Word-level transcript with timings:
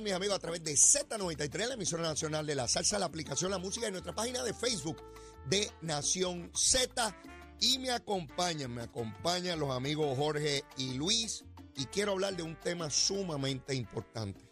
mis 0.00 0.12
amigos, 0.12 0.36
a 0.36 0.38
través 0.38 0.62
de 0.64 0.72
Z93, 0.72 1.68
la 1.68 1.74
emisora 1.74 2.02
nacional 2.02 2.46
de 2.46 2.54
la 2.54 2.68
salsa, 2.68 2.98
la 2.98 3.06
aplicación 3.06 3.50
La 3.50 3.58
Música 3.58 3.88
y 3.88 3.90
nuestra 3.90 4.14
página 4.14 4.42
de 4.42 4.54
Facebook 4.54 5.02
de 5.46 5.70
Nación 5.82 6.50
Z. 6.54 7.14
Y 7.60 7.78
me 7.78 7.90
acompañan, 7.90 8.72
me 8.72 8.82
acompañan 8.82 9.60
los 9.60 9.70
amigos 9.70 10.16
Jorge 10.16 10.64
y 10.78 10.94
Luis. 10.94 11.44
Y 11.76 11.86
quiero 11.86 12.12
hablar 12.12 12.36
de 12.36 12.42
un 12.42 12.58
tema 12.58 12.90
sumamente 12.90 13.74
importante. 13.74 14.48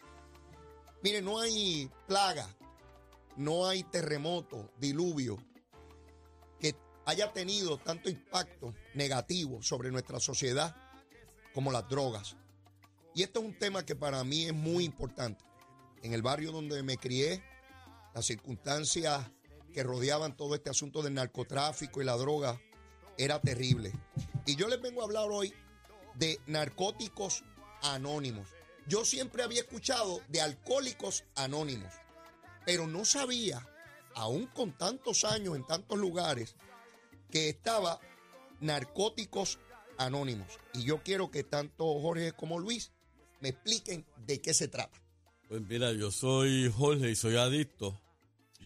Miren, 1.03 1.25
no 1.25 1.41
hay 1.41 1.91
plaga, 2.07 2.49
no 3.37 3.67
hay 3.67 3.83
terremoto, 3.85 4.73
diluvio 4.79 5.39
que 6.59 6.77
haya 7.07 7.33
tenido 7.33 7.79
tanto 7.79 8.11
impacto 8.11 8.75
negativo 8.95 9.63
sobre 9.63 9.91
nuestra 9.91 10.21
sociedad 10.21 10.77
como 11.55 11.73
las 11.73 11.89
drogas. 11.89 12.37
Y 13.15 13.23
esto 13.23 13.41
es 13.41 13.47
un 13.47 13.59
tema 13.59 13.85
que 13.85 13.97
para 13.97 14.23
mí 14.25 14.47
es 14.47 14.55
muy 14.55 14.85
importante. 14.85 15.45
En 16.03 16.13
el 16.13 16.23
barrio 16.23 16.53
donde 16.53 16.83
me 16.83 16.97
crié, 16.97 17.43
las 18.15 18.27
circunstancias 18.27 19.31
que 19.73 19.83
rodeaban 19.83 20.37
todo 20.37 20.55
este 20.55 20.71
asunto 20.71 21.03
del 21.03 21.15
narcotráfico 21.15 22.01
y 22.01 22.05
la 22.05 22.17
droga 22.17 22.61
era 23.17 23.41
terrible. 23.41 23.93
Y 24.47 24.57
yo 24.57 24.69
les 24.69 24.81
vengo 24.81 25.03
a 25.03 25.05
hablar 25.05 25.29
hoy 25.31 25.53
de 26.15 26.41
narcóticos 26.47 27.45
anónimos. 27.83 28.49
Yo 28.87 29.05
siempre 29.05 29.43
había 29.43 29.61
escuchado 29.61 30.21
de 30.29 30.41
alcohólicos 30.41 31.25
anónimos, 31.35 31.93
pero 32.65 32.87
no 32.87 33.05
sabía, 33.05 33.67
aún 34.15 34.47
con 34.47 34.77
tantos 34.77 35.25
años 35.25 35.57
en 35.57 35.67
tantos 35.67 35.99
lugares, 35.99 36.57
que 37.31 37.49
estaba 37.49 38.01
narcóticos 38.61 39.59
anónimos. 39.99 40.59
Y 40.75 40.85
yo 40.85 41.03
quiero 41.03 41.31
que 41.31 41.45
tanto 41.45 41.85
Jorge 42.01 42.33
como 42.33 42.59
Luis 42.59 42.91
me 43.41 43.51
expliquen 43.51 44.07
de 44.27 44.41
qué 44.41 44.55
se 44.55 44.69
trata. 44.69 45.01
Pues 45.49 45.63
mira, 45.63 45.93
yo 45.93 46.11
soy 46.11 46.71
Jorge 46.71 47.11
y 47.11 47.17
soy 47.17 47.37
adicto. 47.37 48.01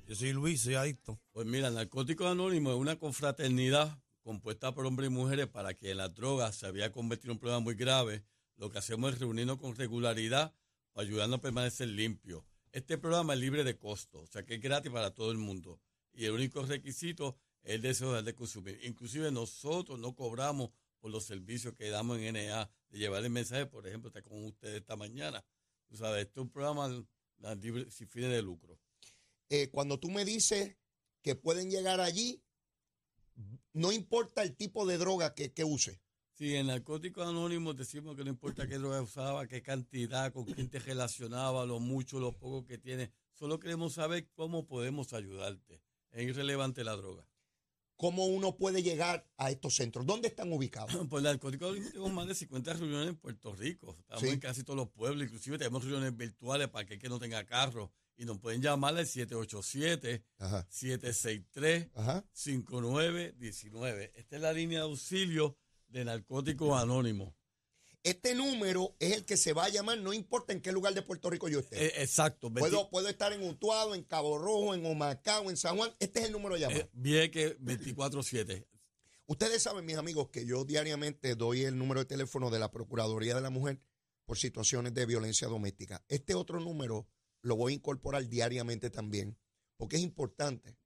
Yo 0.06 0.14
soy 0.14 0.33
Luis, 0.33 0.61
soy 0.61 0.75
adicto. 0.75 1.19
Pues 1.33 1.47
mira, 1.47 1.70
Narcóticos 1.70 2.27
Anónimos 2.27 2.75
es 2.75 2.81
una 2.81 2.97
confraternidad 2.98 3.98
compuesta 4.22 4.72
por 4.75 4.86
hombres 4.86 5.11
y 5.11 5.12
mujeres 5.12 5.47
para 5.47 5.75
que 5.75 5.94
la 5.94 6.08
droga 6.08 6.53
se 6.53 6.66
había 6.66 6.92
convertido 6.92 7.33
en 7.33 7.36
un 7.36 7.41
problema 7.41 7.61
muy 7.61 7.75
grave. 7.75 8.25
Lo 8.56 8.70
que 8.70 8.78
hacemos 8.78 9.12
es 9.12 9.19
reunirnos 9.19 9.58
con 9.58 9.75
regularidad 9.77 10.55
para 10.92 11.06
ayudarnos 11.06 11.38
a 11.38 11.42
permanecer 11.42 11.88
limpios. 11.88 12.44
Este 12.72 12.98
programa 12.98 13.34
es 13.34 13.41
libre 13.41 13.64
de 13.64 13.78
costo, 13.78 14.20
o 14.20 14.27
sea 14.27 14.44
que 14.44 14.55
es 14.55 14.61
gratis 14.61 14.91
para 14.91 15.12
todo 15.12 15.31
el 15.31 15.38
mundo. 15.38 15.81
Y 16.12 16.25
el 16.25 16.33
único 16.33 16.62
requisito 16.62 17.38
es 17.62 17.77
el 17.77 17.83
deseo 17.83 18.22
de 18.22 18.34
consumir. 18.34 18.81
Inclusive 18.84 19.31
nosotros 19.31 19.98
no 19.98 20.14
cobramos 20.14 20.70
por 21.05 21.10
los 21.10 21.24
servicios 21.24 21.74
que 21.74 21.91
damos 21.91 22.19
en 22.19 22.33
NA, 22.33 22.70
de 22.88 22.98
llevar 22.98 23.22
el 23.22 23.28
mensaje, 23.28 23.66
por 23.66 23.86
ejemplo, 23.86 24.08
está 24.08 24.22
con 24.22 24.42
ustedes 24.42 24.80
esta 24.80 24.97
mañana. 24.97 25.44
Tú 25.86 25.98
sabes, 25.98 26.24
esto 26.24 26.41
es 26.41 26.44
un 26.47 26.50
programa 26.50 26.88
sin 27.91 28.08
fines 28.08 28.30
de 28.30 28.41
lucro. 28.41 28.80
Eh, 29.50 29.69
cuando 29.69 30.00
tú 30.00 30.08
me 30.08 30.25
dices 30.25 30.78
que 31.20 31.34
pueden 31.34 31.70
llegar 31.70 32.00
allí, 32.00 32.42
no 33.75 33.92
importa 33.92 34.42
el 34.42 34.56
tipo 34.56 34.86
de 34.86 34.97
droga 34.97 35.34
que, 35.34 35.52
que 35.52 35.62
use. 35.62 36.00
Sí, 36.32 36.55
en 36.55 36.69
Narcóticos 36.69 37.28
Anónimos 37.28 37.77
decimos 37.77 38.16
que 38.16 38.25
no 38.25 38.30
importa 38.30 38.66
qué 38.66 38.78
droga 38.78 39.02
usaba, 39.02 39.47
qué 39.47 39.60
cantidad, 39.60 40.32
con 40.32 40.47
quién 40.47 40.70
te 40.70 40.78
relacionaba, 40.78 41.66
lo 41.66 41.80
mucho, 41.80 42.19
lo 42.19 42.32
poco 42.32 42.64
que 42.64 42.78
tiene. 42.78 43.12
Solo 43.34 43.60
queremos 43.60 43.92
saber 43.92 44.30
cómo 44.32 44.66
podemos 44.66 45.12
ayudarte. 45.12 45.82
Es 46.12 46.22
irrelevante 46.22 46.82
la 46.82 46.97
droga. 46.97 47.28
¿Cómo 47.97 48.27
uno 48.27 48.56
puede 48.56 48.83
llegar 48.83 49.28
a 49.37 49.50
estos 49.50 49.77
centros? 49.77 50.05
¿Dónde 50.05 50.28
están 50.28 50.53
ubicados? 50.53 50.88
Pues 51.09 51.22
Narcóticos 51.22 51.69
Anónimos 51.69 51.93
tenemos 51.93 52.12
más 52.12 52.27
de 52.27 52.34
50 52.34 52.72
reuniones 52.75 53.09
en 53.09 53.16
Puerto 53.16 53.55
Rico. 53.55 53.97
Estamos 54.00 54.22
Sí. 54.22 54.28
en 54.31 54.41
casi 54.41 54.65
todos 54.65 54.77
los 54.77 54.88
pueblos. 54.91 55.25
Inclusive 55.25 55.59
tenemos 55.59 55.84
reuniones 55.84 56.16
virtuales 56.16 56.69
para 56.69 56.84
aquel 56.84 56.99
que 56.99 57.09
no 57.09 57.19
tenga 57.19 57.44
carro. 57.44 57.93
Y 58.16 58.25
nos 58.27 58.38
pueden 58.38 58.62
llamar 58.62 58.97
al 58.97 59.06
787 59.06 60.25
Ajá. 60.38 60.66
763 60.71 61.88
Ajá. 61.94 62.25
5919. 62.33 64.12
Esta 64.16 64.37
es 64.37 64.43
la 64.43 64.53
línea 64.53 64.78
de 64.81 64.84
auxilio 64.84 65.56
de 65.88 66.04
Narcóticos 66.04 66.81
Anónimos. 66.81 67.34
Este 68.04 68.34
número 68.34 68.94
es 68.98 69.12
el 69.15 69.25
que 69.25 69.38
se 69.38 69.54
va 69.54 69.65
a 69.65 69.70
llamar, 69.70 69.97
no 69.97 70.12
importa 70.12 70.53
en 70.53 70.60
qué 70.60 70.72
lugar 70.72 70.92
de 70.92 71.00
Puerto 71.00 71.31
Rico 71.31 71.48
yo 71.48 71.60
esté. 71.60 71.87
Eh, 71.87 72.03
exacto. 72.03 72.53
puedo, 72.53 72.91
puedo 72.91 73.09
estar 73.09 73.32
en 73.32 73.42
Utuado, 73.42 73.94
en 73.94 74.04
Cabo 74.04 74.37
Rojo, 74.37 74.75
en 74.75 74.84
Humacao, 74.84 75.48
en 75.48 75.56
San 75.56 75.78
Juan. 75.78 75.91
Este 75.98 76.20
es 76.20 76.26
el 76.26 76.32
número 76.32 76.54
a 76.54 76.59
llamar. 76.59 76.76
Eh, 76.76 76.91
Vieques 76.92 77.59
24-7. 77.60 78.66
Ustedes 79.26 79.62
saben, 79.62 79.87
mis 79.87 79.97
amigos, 79.97 80.28
que 80.28 80.44
yo 80.44 80.66
diariamente 80.66 81.34
doy 81.34 81.62
el 81.62 81.78
número 81.78 82.00
de 82.00 82.04
teléfono 82.04 82.50
de 82.50 82.59
la 82.59 82.70
Procuraduría 82.70 83.34
de 83.34 83.41
la 83.41 83.48
Mujer 83.48 83.81
por 84.26 84.36
situaciones 84.36 84.92
de 84.92 85.06
violencia 85.06 85.48
doméstica. 85.48 86.04
Este 86.09 86.34
otro 86.34 86.60
número 86.60 87.09
lo 87.41 87.56
voy 87.56 87.72
a 87.72 87.76
incorporar 87.76 88.28
diariamente 88.28 88.91
también, 88.91 89.38
porque 89.78 89.97
es 89.97 90.03
importante. 90.03 90.76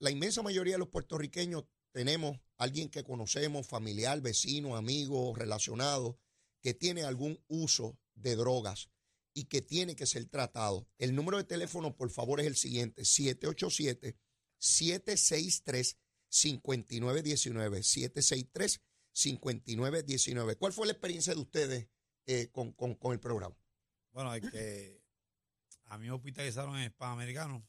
La 0.00 0.10
inmensa 0.10 0.42
mayoría 0.42 0.74
de 0.74 0.78
los 0.78 0.88
puertorriqueños 0.88 1.64
tenemos 1.98 2.38
alguien 2.58 2.88
que 2.90 3.02
conocemos, 3.02 3.66
familiar, 3.66 4.20
vecino, 4.20 4.76
amigo, 4.76 5.34
relacionado, 5.34 6.16
que 6.62 6.72
tiene 6.72 7.02
algún 7.02 7.42
uso 7.48 7.98
de 8.14 8.36
drogas 8.36 8.88
y 9.34 9.46
que 9.46 9.62
tiene 9.62 9.96
que 9.96 10.06
ser 10.06 10.26
tratado. 10.26 10.86
El 10.98 11.16
número 11.16 11.38
de 11.38 11.42
teléfono, 11.44 11.96
por 11.96 12.10
favor, 12.10 12.38
es 12.40 12.46
el 12.46 12.54
siguiente, 12.54 13.04
787 13.04 14.16
763 14.58 15.98
5919 16.28 17.82
763 17.82 18.80
5919 19.12 20.54
¿Cuál 20.56 20.72
fue 20.72 20.86
la 20.86 20.92
experiencia 20.92 21.34
de 21.34 21.40
ustedes 21.40 21.88
eh, 22.26 22.48
con, 22.52 22.70
con- 22.74 22.94
con 22.94 23.12
el 23.12 23.18
programa? 23.18 23.56
Bueno, 24.12 24.30
a 24.30 25.98
mí 25.98 26.06
me 26.06 26.12
hospitalizaron 26.12 26.78
en 26.78 26.84
Hispanoamericano 26.90 27.66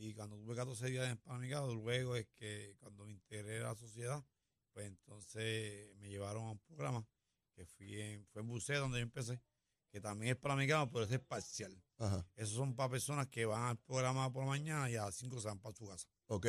y 0.00 0.14
cuando 0.14 0.38
tuve 0.38 0.56
14 0.56 0.86
días 0.86 1.06
en 1.06 1.12
Hispanoamericano, 1.12 1.74
luego 1.74 2.16
es 2.16 2.26
que 2.38 2.74
cuando 2.78 3.04
me 3.04 3.12
integré 3.12 3.58
a 3.58 3.64
la 3.64 3.74
sociedad, 3.74 4.24
pues 4.72 4.86
entonces 4.86 5.94
me 5.96 6.08
llevaron 6.08 6.44
a 6.44 6.50
un 6.52 6.58
programa 6.60 7.06
que 7.54 7.66
fui 7.66 8.00
en, 8.00 8.26
fue 8.28 8.40
en 8.40 8.48
Buceo 8.48 8.80
donde 8.80 8.98
yo 8.98 9.02
empecé, 9.02 9.42
que 9.90 10.00
también 10.00 10.32
es 10.32 10.36
Hispanoamericano, 10.36 10.90
pero 10.90 11.04
ese 11.04 11.16
es 11.16 11.20
parcial. 11.20 11.78
Ajá. 11.98 12.26
Esos 12.34 12.54
son 12.54 12.74
para 12.74 12.88
personas 12.88 13.28
que 13.28 13.44
van 13.44 13.62
al 13.64 13.78
programa 13.78 14.32
por 14.32 14.44
la 14.44 14.48
mañana 14.48 14.88
y 14.90 14.96
a 14.96 15.04
las 15.04 15.16
5 15.16 15.38
se 15.38 15.48
van 15.48 15.60
para 15.60 15.76
su 15.76 15.86
casa. 15.86 16.08
¿Ok? 16.28 16.46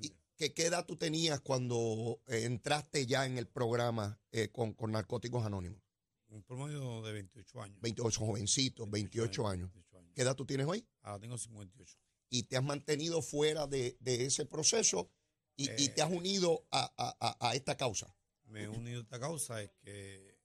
¿Y 0.00 0.16
qué, 0.36 0.54
qué 0.54 0.66
edad 0.66 0.86
tú 0.86 0.96
tenías 0.96 1.40
cuando 1.40 2.22
eh, 2.28 2.44
entraste 2.44 3.06
ya 3.06 3.26
en 3.26 3.38
el 3.38 3.48
programa 3.48 4.20
eh, 4.30 4.50
con, 4.52 4.72
con 4.72 4.92
Narcóticos 4.92 5.44
Anónimos? 5.44 5.82
Un 6.28 6.44
promedio 6.44 7.02
de 7.02 7.12
28 7.12 7.60
años. 7.60 7.80
28 7.80 8.20
jovencitos, 8.20 8.88
28 8.88 9.48
años. 9.48 9.72
28 9.72 9.98
años. 9.98 10.12
¿Qué 10.14 10.22
edad 10.22 10.36
tú 10.36 10.46
tienes 10.46 10.68
hoy? 10.68 10.86
Ahora 11.02 11.18
tengo 11.18 11.36
58. 11.36 12.03
Y 12.34 12.42
te 12.44 12.56
has 12.56 12.64
mantenido 12.64 13.22
fuera 13.22 13.68
de, 13.68 13.96
de 14.00 14.24
ese 14.26 14.44
proceso 14.44 15.08
y, 15.56 15.70
y 15.80 15.84
Eh. 15.86 15.88
te 15.94 16.02
has 16.02 16.10
unido 16.10 16.66
a, 16.72 16.92
a- 17.40 17.54
esta 17.54 17.76
causa. 17.76 18.12
me 18.46 18.64
he 18.64 18.68
unido 18.68 18.98
a 18.98 19.02
esta 19.04 19.20
causa 19.20 19.62
es 19.62 19.70
que 19.82 20.36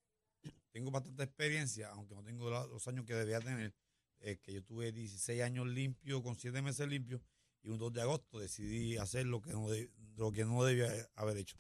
tengo 0.72 0.92
bastante 0.92 1.24
experiencia, 1.24 1.90
aunque 1.90 2.14
no 2.14 2.24
tengo 2.24 2.48
los 2.52 2.88
años 2.88 3.06
que 3.06 3.16
debía 3.16 3.40
tener, 3.40 3.74
es 4.20 4.38
que 4.40 4.54
yo 4.54 4.64
tuve 4.64 4.92
16 4.92 5.42
años 5.42 5.66
limpio, 5.68 6.22
con 6.22 6.36
7 6.36 6.62
meses 6.62 6.88
limpio, 6.88 7.20
y 7.64 7.70
un 7.70 7.80
2 7.80 7.92
de 7.92 8.02
agosto 8.02 8.38
decidí 8.38 8.98
hacer 8.98 9.26
lo 9.26 9.42
que 9.42 9.52
no, 9.52 9.68
de- 9.70 9.90
lo 10.16 10.32
que 10.32 10.46
no 10.46 10.64
debía 10.64 10.92
haber 11.16 11.38
hecho. 11.38 11.58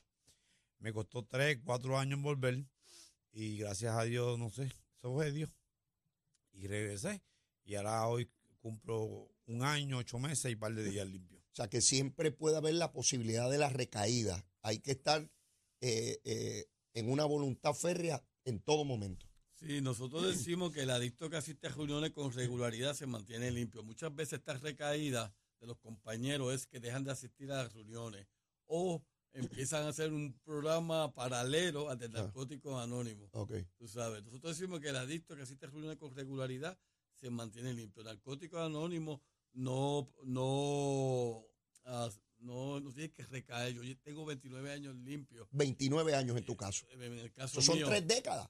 Me 0.77 0.93
costó 0.93 1.25
3, 1.25 1.57
4 1.65 1.97
años 1.97 2.17
en 2.17 2.23
volver, 2.23 2.65
y 3.31 3.57
gracias 3.57 3.95
a 3.95 4.03
Dios, 4.03 4.37
no 4.37 4.51
sé, 4.51 4.65
eso 4.65 5.11
fue 5.13 5.31
Dios. 5.31 5.49
Y 6.53 6.67
regresé, 6.67 7.23
y 7.63 7.75
ahora 7.75 8.07
hoy 8.07 8.29
cumplo 8.59 9.27
un 9.49 9.63
año, 9.63 9.97
8 9.97 10.19
meses 10.19 10.51
y 10.51 10.55
par 10.55 10.73
de 10.73 10.83
días 10.83 11.07
limpio. 11.07 11.39
O 11.39 11.55
sea, 11.55 11.69
que 11.69 11.81
siempre 11.81 12.31
puede 12.31 12.57
haber 12.57 12.75
la 12.75 12.91
posibilidad 12.91 13.49
de 13.49 13.57
la 13.57 13.69
recaída. 13.69 14.45
Hay 14.61 14.79
que 14.79 14.91
estar 14.91 15.29
eh, 15.81 16.21
eh, 16.23 16.65
en 16.93 17.11
una 17.11 17.25
voluntad 17.25 17.73
férrea 17.73 18.23
en 18.45 18.59
todo 18.59 18.85
momento. 18.85 19.25
Sí, 19.55 19.81
nosotros 19.81 20.25
decimos 20.25 20.71
que 20.71 20.83
el 20.83 20.89
adicto 20.89 21.29
que 21.29 21.35
asiste 21.35 21.67
a 21.67 21.71
reuniones 21.71 22.11
con 22.11 22.31
regularidad 22.31 22.93
se 22.93 23.07
mantiene 23.07 23.51
limpio. 23.51 23.83
Muchas 23.83 24.13
veces 24.15 24.39
esta 24.39 24.53
recaída 24.53 25.33
de 25.59 25.67
los 25.67 25.77
compañeros 25.79 26.53
es 26.53 26.65
que 26.65 26.79
dejan 26.79 27.03
de 27.03 27.11
asistir 27.11 27.51
a 27.51 27.63
las 27.63 27.73
reuniones 27.73 28.25
o 28.67 29.03
empiezan 29.33 29.83
a 29.83 29.89
hacer 29.89 30.13
un 30.13 30.33
programa 30.45 31.13
paralelo 31.13 31.89
al 31.89 31.97
de 31.97 32.07
Narcóticos 32.07 32.81
Anónimos. 32.81 33.29
Ok. 33.33 33.53
Tú 33.77 33.87
sabes, 33.87 34.23
nosotros 34.23 34.57
decimos 34.57 34.79
que 34.79 34.89
el 34.89 34.95
adicto 34.95 35.35
que 35.35 35.41
asiste 35.41 35.65
a 35.65 35.69
reuniones 35.69 35.97
con 35.97 36.15
regularidad 36.15 36.77
se 37.15 37.29
mantiene 37.29 37.73
limpio. 37.73 38.03
Narcóticos 38.03 38.61
Anónimos 38.61 39.19
no, 39.53 40.09
no, 40.23 41.45
ah, 41.85 42.09
no, 42.39 42.79
no 42.79 42.91
tiene 42.93 43.11
que 43.11 43.23
recaer. 43.23 43.73
Yo 43.73 43.97
tengo 43.99 44.25
29 44.25 44.71
años 44.71 44.95
limpios. 44.95 45.47
29 45.51 46.15
años 46.15 46.37
en 46.37 46.45
tu 46.45 46.55
caso. 46.55 46.85
En 46.91 47.01
el 47.01 47.31
caso 47.31 47.59
Eso 47.59 47.71
son 47.71 47.77
mío, 47.77 47.87
tres 47.87 48.07
décadas. 48.07 48.49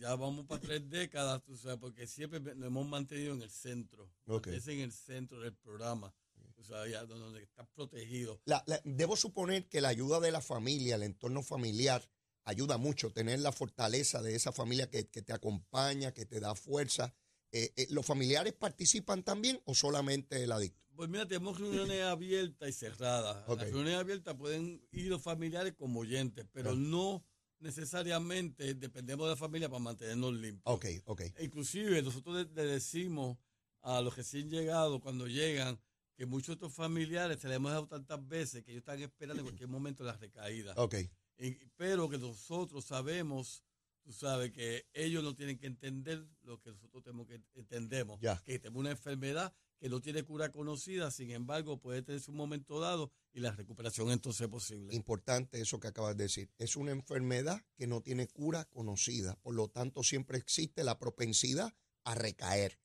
ya 0.00 0.14
vamos 0.16 0.46
para 0.46 0.60
tres 0.60 0.88
décadas, 0.88 1.42
tú 1.44 1.56
sabes, 1.56 1.78
porque 1.78 2.06
siempre 2.06 2.40
nos 2.40 2.66
hemos 2.66 2.86
mantenido 2.86 3.34
en 3.34 3.42
el 3.42 3.50
centro. 3.50 4.10
Es 4.46 4.66
en 4.68 4.80
el 4.80 4.92
centro 4.92 5.40
del 5.40 5.54
programa. 5.54 6.14
O 6.58 6.64
sea, 6.64 6.86
ya 6.88 7.04
donde 7.04 7.24
donde 7.24 7.42
estás 7.42 7.66
protegido. 7.74 8.40
La- 8.44 8.62
la- 8.66 8.80
debo 8.84 9.16
suponer 9.16 9.68
que 9.68 9.80
la 9.80 9.88
ayuda 9.88 10.20
de 10.20 10.30
la 10.30 10.40
familia, 10.40 10.94
el 10.94 11.02
entorno 11.02 11.42
familiar, 11.42 12.08
ayuda 12.44 12.78
mucho. 12.78 13.12
Tener 13.12 13.40
la 13.40 13.50
fortaleza 13.50 14.22
de 14.22 14.36
esa 14.36 14.52
familia 14.52 14.88
que, 14.88 15.08
que 15.08 15.22
te 15.22 15.32
acompaña, 15.32 16.12
que 16.12 16.24
te 16.24 16.38
da 16.38 16.54
fuerza, 16.54 17.12
eh, 17.52 17.72
eh, 17.76 17.86
¿los 17.90 18.04
familiares 18.06 18.52
participan 18.54 19.22
también 19.22 19.60
o 19.64 19.74
solamente 19.74 20.42
el 20.42 20.52
adicto? 20.52 20.80
Pues 20.96 21.08
mira, 21.08 21.26
tenemos 21.26 21.58
reuniones 21.58 22.02
abiertas 22.02 22.68
y 22.68 22.72
cerradas. 22.72 23.44
Ok. 23.46 23.58
Las 23.60 23.70
reuniones 23.70 23.94
abiertas 23.94 24.34
pueden 24.34 24.86
ir 24.92 25.06
los 25.08 25.22
familiares 25.22 25.74
como 25.76 26.00
oyentes, 26.00 26.46
pero 26.52 26.74
no 26.74 27.24
necesariamente 27.60 28.74
dependemos 28.74 29.26
de 29.26 29.30
la 29.30 29.36
familia 29.36 29.68
para 29.68 29.80
mantenernos 29.80 30.34
limpios. 30.34 30.62
Ok, 30.64 30.86
ok. 31.06 31.22
Inclusive 31.40 32.02
nosotros 32.02 32.46
le, 32.54 32.64
decimos 32.66 33.38
a 33.82 34.00
los 34.00 34.16
recién 34.16 34.50
llegados 34.50 35.00
cuando 35.00 35.26
llegan 35.26 35.80
que 36.14 36.26
muchos 36.26 36.48
de 36.48 36.52
estos 36.54 36.74
familiares 36.74 37.40
se 37.40 37.48
les 37.48 37.56
hemos 37.56 37.72
dado 37.72 37.88
tantas 37.88 38.26
veces 38.28 38.62
que 38.62 38.70
ellos 38.72 38.82
están 38.82 39.00
esperando 39.00 39.40
en 39.40 39.46
cualquier 39.46 39.68
momento 39.68 40.04
la 40.04 40.12
recaída. 40.16 40.74
Ok, 40.76 40.94
Y- 41.38 41.52
pero 41.76 42.08
que 42.08 42.18
nosotros 42.18 42.84
sabemos, 42.84 43.64
tú 44.02 44.12
sabes, 44.12 44.52
que 44.52 44.86
ellos 44.92 45.22
no 45.22 45.34
tienen 45.34 45.58
que 45.58 45.66
entender 45.66 46.26
lo 46.42 46.60
que 46.60 46.70
nosotros 46.70 47.02
tenemos 47.02 47.26
que 47.26 47.40
entendemos. 47.54 48.20
Ya. 48.20 48.42
Que 48.44 48.58
tenemos 48.58 48.80
una 48.80 48.90
enfermedad 48.90 49.54
que 49.78 49.88
no 49.88 50.00
tiene 50.00 50.22
cura 50.22 50.50
conocida, 50.50 51.10
sin 51.10 51.30
embargo, 51.30 51.80
puede 51.80 52.02
tener 52.02 52.20
un 52.28 52.36
momento 52.36 52.78
dado 52.78 53.10
y 53.32 53.40
la 53.40 53.50
recuperación 53.50 54.10
entonces 54.10 54.42
es 54.42 54.48
posible. 54.48 54.94
importante 54.94 55.60
eso 55.60 55.80
que 55.80 55.88
acabas 55.88 56.16
de 56.16 56.24
decir. 56.24 56.50
Es 56.58 56.76
una 56.76 56.92
enfermedad 56.92 57.64
que 57.76 57.86
no 57.86 58.00
tiene 58.00 58.28
cura 58.28 58.64
conocida, 58.66 59.36
por 59.42 59.54
lo 59.54 59.68
tanto 59.68 60.02
siempre 60.02 60.38
existe 60.38 60.84
la 60.84 60.98
propensidad 60.98 61.74
a 62.04 62.14
recaer. 62.14 62.78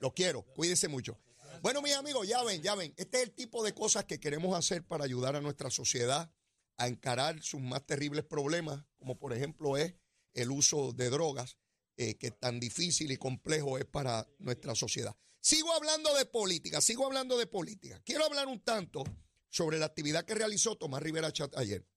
Los 0.00 0.12
quiero, 0.12 0.42
cuídense 0.42 0.86
mucho. 0.88 1.18
Bueno, 1.64 1.80
mis 1.80 1.94
amigos, 1.94 2.28
ya 2.28 2.42
ven, 2.42 2.60
ya 2.60 2.74
ven. 2.74 2.92
Este 2.98 3.16
es 3.16 3.22
el 3.22 3.30
tipo 3.32 3.64
de 3.64 3.72
cosas 3.72 4.04
que 4.04 4.20
queremos 4.20 4.54
hacer 4.54 4.84
para 4.84 5.04
ayudar 5.04 5.34
a 5.34 5.40
nuestra 5.40 5.70
sociedad 5.70 6.30
a 6.76 6.88
encarar 6.88 7.42
sus 7.42 7.58
más 7.58 7.86
terribles 7.86 8.22
problemas, 8.22 8.84
como 8.98 9.18
por 9.18 9.32
ejemplo 9.32 9.78
es 9.78 9.94
el 10.34 10.50
uso 10.50 10.92
de 10.92 11.08
drogas, 11.08 11.56
eh, 11.96 12.16
que 12.16 12.30
tan 12.30 12.60
difícil 12.60 13.12
y 13.12 13.16
complejo 13.16 13.78
es 13.78 13.86
para 13.86 14.28
nuestra 14.40 14.74
sociedad. 14.74 15.16
Sigo 15.40 15.72
hablando 15.72 16.14
de 16.14 16.26
política, 16.26 16.82
sigo 16.82 17.06
hablando 17.06 17.38
de 17.38 17.46
política. 17.46 17.98
Quiero 18.04 18.26
hablar 18.26 18.46
un 18.46 18.60
tanto 18.60 19.02
sobre 19.48 19.78
la 19.78 19.86
actividad 19.86 20.26
que 20.26 20.34
realizó 20.34 20.76
Tomás 20.76 21.02
Rivera 21.02 21.32
Chat 21.32 21.56
ayer. 21.56 21.88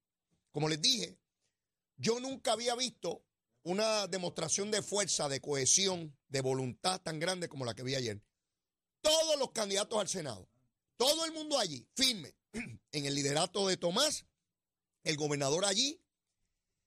Como 0.54 0.70
les 0.70 0.82
dije, 0.82 1.20
yo 1.98 2.22
nunca 2.22 2.54
había 2.54 2.74
visto 2.76 3.26
una 3.64 4.08
demostración 4.08 4.72
de 4.72 4.82
fuerza, 4.82 5.28
de 5.28 5.42
cohesión, 5.42 6.18
de 6.30 6.40
voluntad 6.40 7.02
tan 7.02 7.20
grande 7.20 7.50
como 7.50 7.66
la 7.66 7.76
que 7.76 7.84
vi 7.84 7.96
ayer. 7.96 8.24
Todos 9.02 9.38
los 9.40 9.52
candidatos 9.52 10.00
al 10.00 10.08
Senado, 10.08 10.50
todo 10.98 11.26
el 11.26 11.32
mundo 11.32 11.58
allí, 11.60 11.88
firme, 11.96 12.36
en 12.54 13.06
el 13.06 13.16
liderato 13.16 13.68
de 13.68 13.78
Tomás, 13.78 14.26
el 15.04 15.16
gobernador 15.18 15.66
allí. 15.66 16.02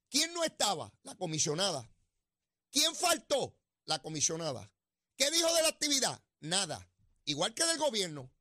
¿Quién 0.09 0.33
no 0.33 0.43
estaba? 0.43 0.93
La 1.03 1.15
comisionada. 1.15 1.89
¿Quién 2.69 2.95
faltó? 2.95 3.55
La 3.85 3.99
comisionada. 4.01 4.71
¿Qué 5.15 5.31
dijo 5.31 5.53
de 5.53 5.61
la 5.61 5.69
actividad? 5.69 6.21
Nada. 6.41 6.89
Igual 7.25 7.53
que 7.53 7.65
del 7.65 7.77
gobierno. 7.77 8.31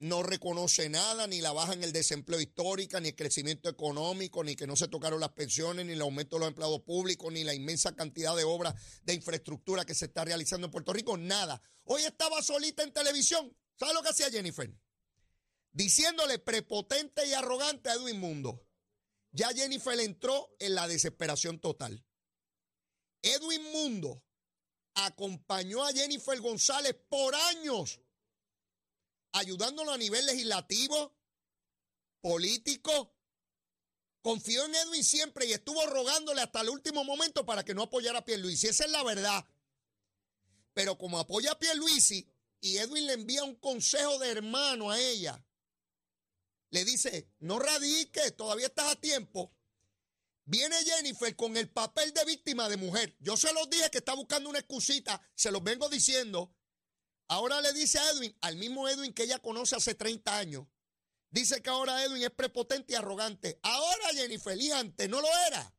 No 0.00 0.22
reconoce 0.22 0.88
nada, 0.88 1.26
ni 1.26 1.40
la 1.40 1.52
baja 1.52 1.72
en 1.72 1.82
el 1.82 1.92
desempleo 1.92 2.40
histórica, 2.40 3.00
ni 3.00 3.08
el 3.08 3.16
crecimiento 3.16 3.68
económico, 3.68 4.44
ni 4.44 4.54
que 4.54 4.66
no 4.66 4.76
se 4.76 4.86
tocaron 4.86 5.18
las 5.18 5.32
pensiones, 5.32 5.86
ni 5.86 5.94
el 5.94 6.00
aumento 6.00 6.36
de 6.36 6.40
los 6.40 6.48
empleados 6.48 6.82
públicos, 6.82 7.32
ni 7.32 7.42
la 7.42 7.52
inmensa 7.52 7.96
cantidad 7.96 8.36
de 8.36 8.44
obras 8.44 8.74
de 9.02 9.14
infraestructura 9.14 9.84
que 9.84 9.94
se 9.94 10.04
está 10.04 10.24
realizando 10.24 10.66
en 10.66 10.70
Puerto 10.70 10.92
Rico. 10.92 11.16
Nada. 11.16 11.60
Hoy 11.84 12.02
estaba 12.02 12.42
solita 12.42 12.84
en 12.84 12.92
televisión. 12.92 13.52
¿Sabe 13.76 13.92
lo 13.92 14.02
que 14.02 14.10
hacía 14.10 14.30
Jennifer? 14.30 14.72
Diciéndole 15.72 16.38
prepotente 16.38 17.26
y 17.26 17.34
arrogante 17.34 17.90
a 17.90 17.94
Edwin 17.94 18.20
Mundo. 18.20 18.64
Ya 19.32 19.48
Jennifer 19.48 19.98
entró 19.98 20.54
en 20.60 20.76
la 20.76 20.86
desesperación 20.86 21.58
total. 21.58 22.04
Edwin 23.22 23.62
Mundo 23.72 24.22
acompañó 24.94 25.84
a 25.84 25.92
Jennifer 25.92 26.40
González 26.40 26.96
por 27.08 27.34
años, 27.34 28.00
ayudándolo 29.32 29.92
a 29.92 29.98
nivel 29.98 30.26
legislativo, 30.26 31.16
político. 32.20 33.14
Confió 34.22 34.64
en 34.64 34.74
Edwin 34.74 35.04
siempre 35.04 35.46
y 35.46 35.52
estuvo 35.52 35.84
rogándole 35.86 36.42
hasta 36.42 36.60
el 36.60 36.70
último 36.70 37.04
momento 37.04 37.46
para 37.46 37.64
que 37.64 37.74
no 37.74 37.82
apoyara 37.82 38.20
a 38.20 38.24
Pierluisi. 38.24 38.66
Esa 38.66 38.84
es 38.84 38.90
la 38.90 39.02
verdad. 39.04 39.44
Pero 40.74 40.98
como 40.98 41.18
apoya 41.18 41.52
a 41.52 41.58
Pierluisi 41.58 42.28
y 42.60 42.76
Edwin 42.78 43.06
le 43.06 43.14
envía 43.14 43.44
un 43.44 43.56
consejo 43.56 44.18
de 44.18 44.30
hermano 44.30 44.90
a 44.90 44.98
ella, 45.00 45.44
le 46.70 46.84
dice, 46.84 47.30
no 47.38 47.58
radique, 47.58 48.30
todavía 48.32 48.66
estás 48.66 48.92
a 48.92 49.00
tiempo. 49.00 49.54
Viene 50.44 50.76
Jennifer 50.84 51.34
con 51.36 51.56
el 51.56 51.70
papel 51.70 52.12
de 52.12 52.24
víctima 52.24 52.68
de 52.68 52.76
mujer. 52.76 53.16
Yo 53.20 53.36
se 53.36 53.52
los 53.52 53.68
dije 53.68 53.90
que 53.90 53.98
está 53.98 54.14
buscando 54.14 54.48
una 54.48 54.58
excusita, 54.58 55.20
se 55.34 55.50
los 55.50 55.62
vengo 55.62 55.88
diciendo. 55.88 56.54
Ahora 57.28 57.60
le 57.60 57.72
dice 57.74 57.98
a 57.98 58.10
Edwin, 58.10 58.34
al 58.40 58.56
mismo 58.56 58.88
Edwin 58.88 59.12
que 59.12 59.24
ella 59.24 59.38
conoce 59.38 59.76
hace 59.76 59.94
30 59.94 60.38
años. 60.38 60.66
Dice 61.30 61.62
que 61.62 61.68
ahora 61.68 62.02
Edwin 62.02 62.22
es 62.22 62.30
prepotente 62.30 62.94
y 62.94 62.96
arrogante. 62.96 63.60
Ahora 63.62 64.08
Jennifer, 64.14 64.58
y 64.58 64.70
antes 64.70 65.08
no 65.10 65.20
lo 65.20 65.28
era. 65.46 65.74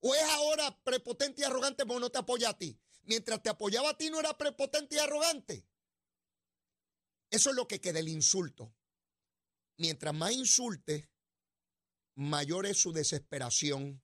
¿O 0.00 0.14
es 0.14 0.22
ahora 0.22 0.82
prepotente 0.82 1.42
y 1.42 1.44
arrogante 1.44 1.84
porque 1.84 2.00
no 2.00 2.10
te 2.10 2.18
apoya 2.18 2.50
a 2.50 2.58
ti? 2.58 2.78
Mientras 3.02 3.42
te 3.42 3.50
apoyaba 3.50 3.90
a 3.90 3.96
ti 3.98 4.08
no 4.08 4.20
era 4.20 4.36
prepotente 4.36 4.96
y 4.96 4.98
arrogante. 4.98 5.66
Eso 7.30 7.50
es 7.50 7.56
lo 7.56 7.68
que 7.68 7.80
queda 7.80 7.98
el 7.98 8.08
insulto. 8.08 8.74
Mientras 9.76 10.14
más 10.14 10.32
insulte, 10.32 11.10
mayor 12.14 12.64
es 12.64 12.78
su 12.78 12.92
desesperación, 12.92 14.02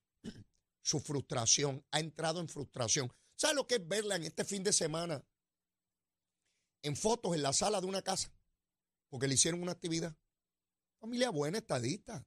su 0.83 1.00
frustración. 1.00 1.87
Ha 1.90 2.00
entrado 2.00 2.40
en 2.40 2.49
frustración. 2.49 3.11
¿Sabe 3.35 3.55
lo 3.55 3.67
que 3.67 3.76
es 3.76 3.88
verla 3.88 4.17
en 4.17 4.25
este 4.25 4.45
fin 4.45 4.62
de 4.62 4.73
semana? 4.73 5.25
En 6.82 6.96
fotos 6.96 7.34
en 7.34 7.42
la 7.42 7.52
sala 7.52 7.80
de 7.80 7.87
una 7.87 8.02
casa, 8.02 8.32
porque 9.08 9.28
le 9.28 9.34
hicieron 9.34 9.62
una 9.62 9.72
actividad. 9.72 10.16
Familia 10.99 11.30
buena, 11.30 11.58
estadista. 11.58 12.26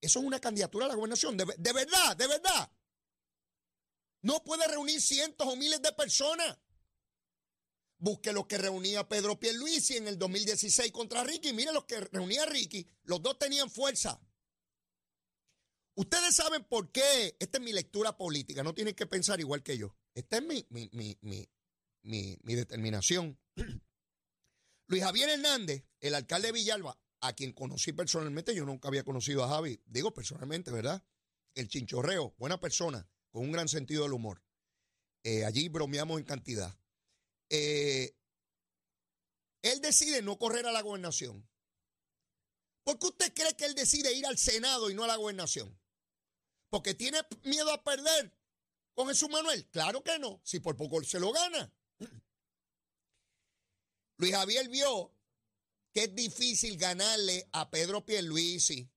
Eso 0.00 0.20
es 0.20 0.24
una 0.24 0.40
candidatura 0.40 0.86
a 0.86 0.88
la 0.88 0.94
gobernación. 0.94 1.36
De, 1.36 1.44
de 1.56 1.72
verdad, 1.72 2.16
de 2.16 2.26
verdad. 2.26 2.70
No 4.22 4.42
puede 4.44 4.66
reunir 4.66 5.00
cientos 5.00 5.46
o 5.46 5.56
miles 5.56 5.80
de 5.82 5.92
personas. 5.92 6.58
Busque 7.98 8.32
lo 8.32 8.46
que 8.46 8.58
reunía 8.58 9.08
Pedro 9.08 9.38
Pierluisi 9.40 9.96
en 9.96 10.06
el 10.06 10.18
2016 10.18 10.92
contra 10.92 11.24
Ricky. 11.24 11.52
Mire 11.52 11.72
lo 11.72 11.86
que 11.86 12.00
reunía 12.00 12.46
Ricky. 12.46 12.86
Los 13.04 13.22
dos 13.22 13.38
tenían 13.38 13.70
fuerza. 13.70 14.20
Ustedes 15.94 16.36
saben 16.36 16.62
por 16.64 16.92
qué. 16.92 17.36
Esta 17.40 17.58
es 17.58 17.64
mi 17.64 17.72
lectura 17.72 18.16
política. 18.16 18.62
No 18.62 18.72
tienen 18.72 18.94
que 18.94 19.06
pensar 19.06 19.40
igual 19.40 19.64
que 19.64 19.76
yo. 19.76 19.96
Esta 20.14 20.36
es 20.36 20.44
mi, 20.44 20.64
mi, 20.70 20.88
mi, 20.92 21.18
mi, 21.22 21.48
mi, 22.08 22.38
mi 22.42 22.54
determinación. 22.54 23.38
Luis 24.88 25.02
Javier 25.02 25.28
Hernández, 25.28 25.84
el 26.00 26.14
alcalde 26.14 26.48
de 26.48 26.52
Villalba, 26.52 26.98
a 27.20 27.34
quien 27.34 27.52
conocí 27.52 27.92
personalmente, 27.92 28.54
yo 28.54 28.64
nunca 28.64 28.88
había 28.88 29.04
conocido 29.04 29.44
a 29.44 29.48
Javi, 29.48 29.80
digo 29.86 30.14
personalmente, 30.14 30.70
¿verdad? 30.70 31.04
El 31.54 31.68
chinchorreo, 31.68 32.34
buena 32.38 32.58
persona, 32.60 33.06
con 33.30 33.42
un 33.42 33.52
gran 33.52 33.68
sentido 33.68 34.04
del 34.04 34.14
humor. 34.14 34.42
Eh, 35.24 35.44
allí 35.44 35.68
bromeamos 35.68 36.18
en 36.18 36.24
cantidad. 36.24 36.74
Eh, 37.50 38.16
él 39.62 39.80
decide 39.80 40.22
no 40.22 40.38
correr 40.38 40.66
a 40.66 40.72
la 40.72 40.80
gobernación. 40.80 41.46
¿Por 42.84 42.98
qué 42.98 43.06
usted 43.08 43.34
cree 43.34 43.54
que 43.56 43.66
él 43.66 43.74
decide 43.74 44.14
ir 44.14 44.24
al 44.24 44.38
Senado 44.38 44.88
y 44.88 44.94
no 44.94 45.04
a 45.04 45.08
la 45.08 45.16
gobernación? 45.16 45.78
¿Porque 46.70 46.94
tiene 46.94 47.18
miedo 47.42 47.70
a 47.72 47.82
perder 47.82 48.34
con 48.94 49.08
Jesús 49.08 49.28
Manuel? 49.28 49.68
Claro 49.70 50.02
que 50.02 50.18
no, 50.18 50.40
si 50.44 50.60
por 50.60 50.76
poco 50.76 51.02
se 51.02 51.20
lo 51.20 51.32
gana. 51.32 51.74
Luis 54.18 54.32
Javier 54.32 54.68
vio 54.68 55.14
que 55.92 56.04
es 56.04 56.14
difícil 56.14 56.76
ganarle 56.76 57.48
a 57.52 57.70
Pedro 57.70 58.04
Pierluisi 58.04 58.90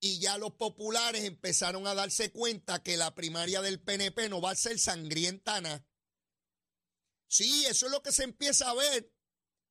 y 0.00 0.18
ya 0.18 0.38
los 0.38 0.54
populares 0.54 1.24
empezaron 1.24 1.86
a 1.86 1.94
darse 1.94 2.32
cuenta 2.32 2.82
que 2.82 2.96
la 2.96 3.14
primaria 3.14 3.60
del 3.60 3.80
PNP 3.80 4.30
no 4.30 4.40
va 4.40 4.52
a 4.52 4.56
ser 4.56 4.78
sangrientana. 4.78 5.86
Sí, 7.28 7.66
eso 7.66 7.86
es 7.86 7.92
lo 7.92 8.02
que 8.02 8.10
se 8.10 8.24
empieza 8.24 8.70
a 8.70 8.74
ver, 8.74 9.12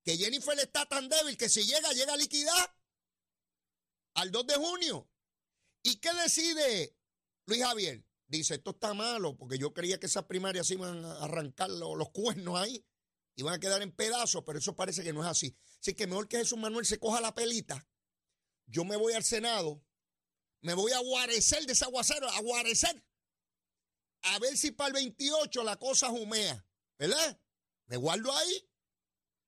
que 0.04 0.18
Jennifer 0.18 0.58
está 0.60 0.86
tan 0.86 1.10
débil 1.10 1.36
que 1.36 1.50
si 1.50 1.66
llega, 1.66 1.92
llega 1.94 2.14
a 2.14 2.18
liquidar 2.18 2.78
al 4.14 4.32
2 4.32 4.48
de 4.48 4.56
junio. 4.56 5.10
¿Y 5.82 6.00
qué 6.00 6.14
decide 6.14 6.96
Luis 7.48 7.64
Javier? 7.64 8.06
Dice, 8.28 8.56
esto 8.56 8.72
está 8.72 8.94
malo, 8.94 9.36
porque 9.36 9.58
yo 9.58 9.74
creía 9.74 10.00
que 10.00 10.06
esas 10.06 10.26
primarias 10.26 10.70
iban 10.70 11.04
a 11.04 11.24
arrancar 11.24 11.72
los, 11.72 11.98
los 11.98 12.12
cuernos 12.12 12.60
ahí, 12.60 12.86
iban 13.41 13.53
a 13.53 13.60
quedar 13.60 13.81
en 13.81 13.91
pedazos, 13.91 14.43
pero 14.46 14.60
eso 14.60 14.75
parece 14.75 15.03
que 15.03 15.13
no 15.13 15.22
es 15.22 15.27
así. 15.27 15.55
Así 15.79 15.93
que 15.93 16.08
mejor 16.08 16.27
que 16.27 16.38
Jesús 16.38 16.58
Manuel 16.58 16.86
se 16.86 17.00
coja 17.00 17.22
la 17.22 17.34
pelita. 17.34 17.88
Yo 18.65 18.86
me 18.86 18.98
voy 18.98 19.13
al 19.13 19.24
Senado, 19.24 19.84
me 20.62 20.74
voy 20.74 20.91
a 20.91 21.00
guarecer 21.00 21.65
de 21.65 21.77
a 21.81 22.41
guarecer. 22.41 23.03
A 24.22 24.39
ver 24.39 24.58
si 24.58 24.72
para 24.72 24.89
el 24.89 24.93
28 24.93 25.63
la 25.63 25.77
cosa 25.77 26.10
humea, 26.12 26.65
¿verdad? 26.98 27.41
Me 27.88 27.98
guardo 27.98 28.36
ahí 28.36 28.69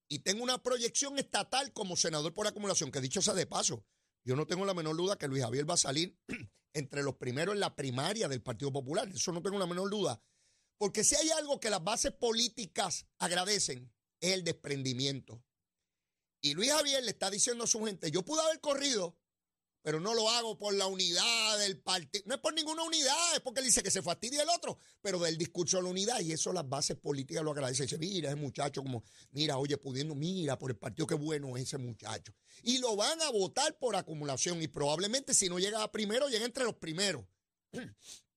y 0.08 0.20
tengo 0.20 0.44
una 0.44 0.64
proyección 0.64 1.20
estatal 1.20 1.74
como 1.74 1.96
senador 1.96 2.34
por 2.34 2.48
acumulación, 2.48 2.92
que 2.92 3.02
dicho 3.02 3.22
sea 3.22 3.34
de 3.34 3.46
paso, 3.46 3.86
yo 4.24 4.36
no 4.36 4.46
tengo 4.46 4.66
la 4.66 4.74
menor 4.74 4.96
duda 4.96 5.18
que 5.18 5.28
Luis 5.28 5.44
Javier 5.44 5.70
va 5.70 5.74
a 5.74 5.78
salir 5.78 6.18
entre 6.74 7.04
los 7.04 7.16
primeros 7.16 7.56
en 7.56 7.60
la 7.60 7.76
primaria 7.76 8.28
del 8.28 8.42
Partido 8.42 8.72
Popular. 8.72 9.08
Eso 9.10 9.32
no 9.32 9.42
tengo 9.42 9.60
la 9.60 9.68
menor 9.68 9.90
duda. 9.90 10.22
Porque 10.82 11.04
si 11.04 11.16
hay 11.16 11.30
algo 11.30 11.60
que 11.60 11.70
las 11.70 11.84
bases 11.84 12.12
políticas 12.12 13.06
agradecen, 13.20 13.94
es 14.20 14.34
el 14.34 14.44
desprendimiento. 14.44 15.44
Y 16.42 16.56
Luis 16.56 16.72
Javier 16.72 17.04
le 17.04 17.12
está 17.12 17.30
diciendo 17.30 17.66
a 17.66 17.68
su 17.68 17.86
gente, 17.86 18.10
yo 18.10 18.26
pude 18.26 18.42
haber 18.42 18.60
corrido, 18.62 19.16
pero 19.84 20.00
no 20.00 20.16
lo 20.16 20.28
hago 20.32 20.58
por 20.58 20.74
la 20.74 20.88
unidad 20.88 21.60
del 21.60 21.78
partido. 21.78 22.24
No 22.26 22.34
es 22.34 22.42
por 22.42 22.56
ninguna 22.56 22.82
unidad, 22.82 23.36
es 23.36 23.42
porque 23.42 23.60
él 23.60 23.68
dice 23.68 23.84
que 23.84 23.92
se 23.92 24.02
fastidia 24.02 24.42
el 24.42 24.50
otro, 24.50 24.80
pero 25.04 25.20
del 25.20 25.38
discurso 25.38 25.78
de 25.78 25.84
la 25.84 25.90
unidad. 25.90 26.20
Y 26.22 26.32
eso 26.32 26.52
las 26.52 26.68
bases 26.68 26.98
políticas 26.98 27.44
lo 27.44 27.52
agradecen. 27.52 27.86
Dice, 27.86 28.00
mira, 28.00 28.30
ese 28.30 28.42
muchacho 28.42 28.82
como, 28.82 29.04
mira, 29.34 29.60
oye, 29.60 29.78
pudiendo, 29.78 30.16
mira, 30.16 30.58
por 30.58 30.72
el 30.72 30.78
partido, 30.78 31.06
qué 31.06 31.14
bueno 31.14 31.56
es 31.58 31.66
ese 31.66 31.78
muchacho. 31.78 32.34
Y 32.64 32.80
lo 32.80 32.96
van 32.96 33.22
a 33.22 33.30
votar 33.30 33.78
por 33.78 33.96
acumulación. 33.96 34.60
Y 34.64 34.68
probablemente 34.68 35.36
si 35.36 35.48
no 35.48 35.60
llega 35.60 35.84
a 35.84 35.92
primero, 35.92 36.28
llega 36.28 36.46
entre 36.46 36.64
los 36.64 36.74
primeros. 36.74 37.24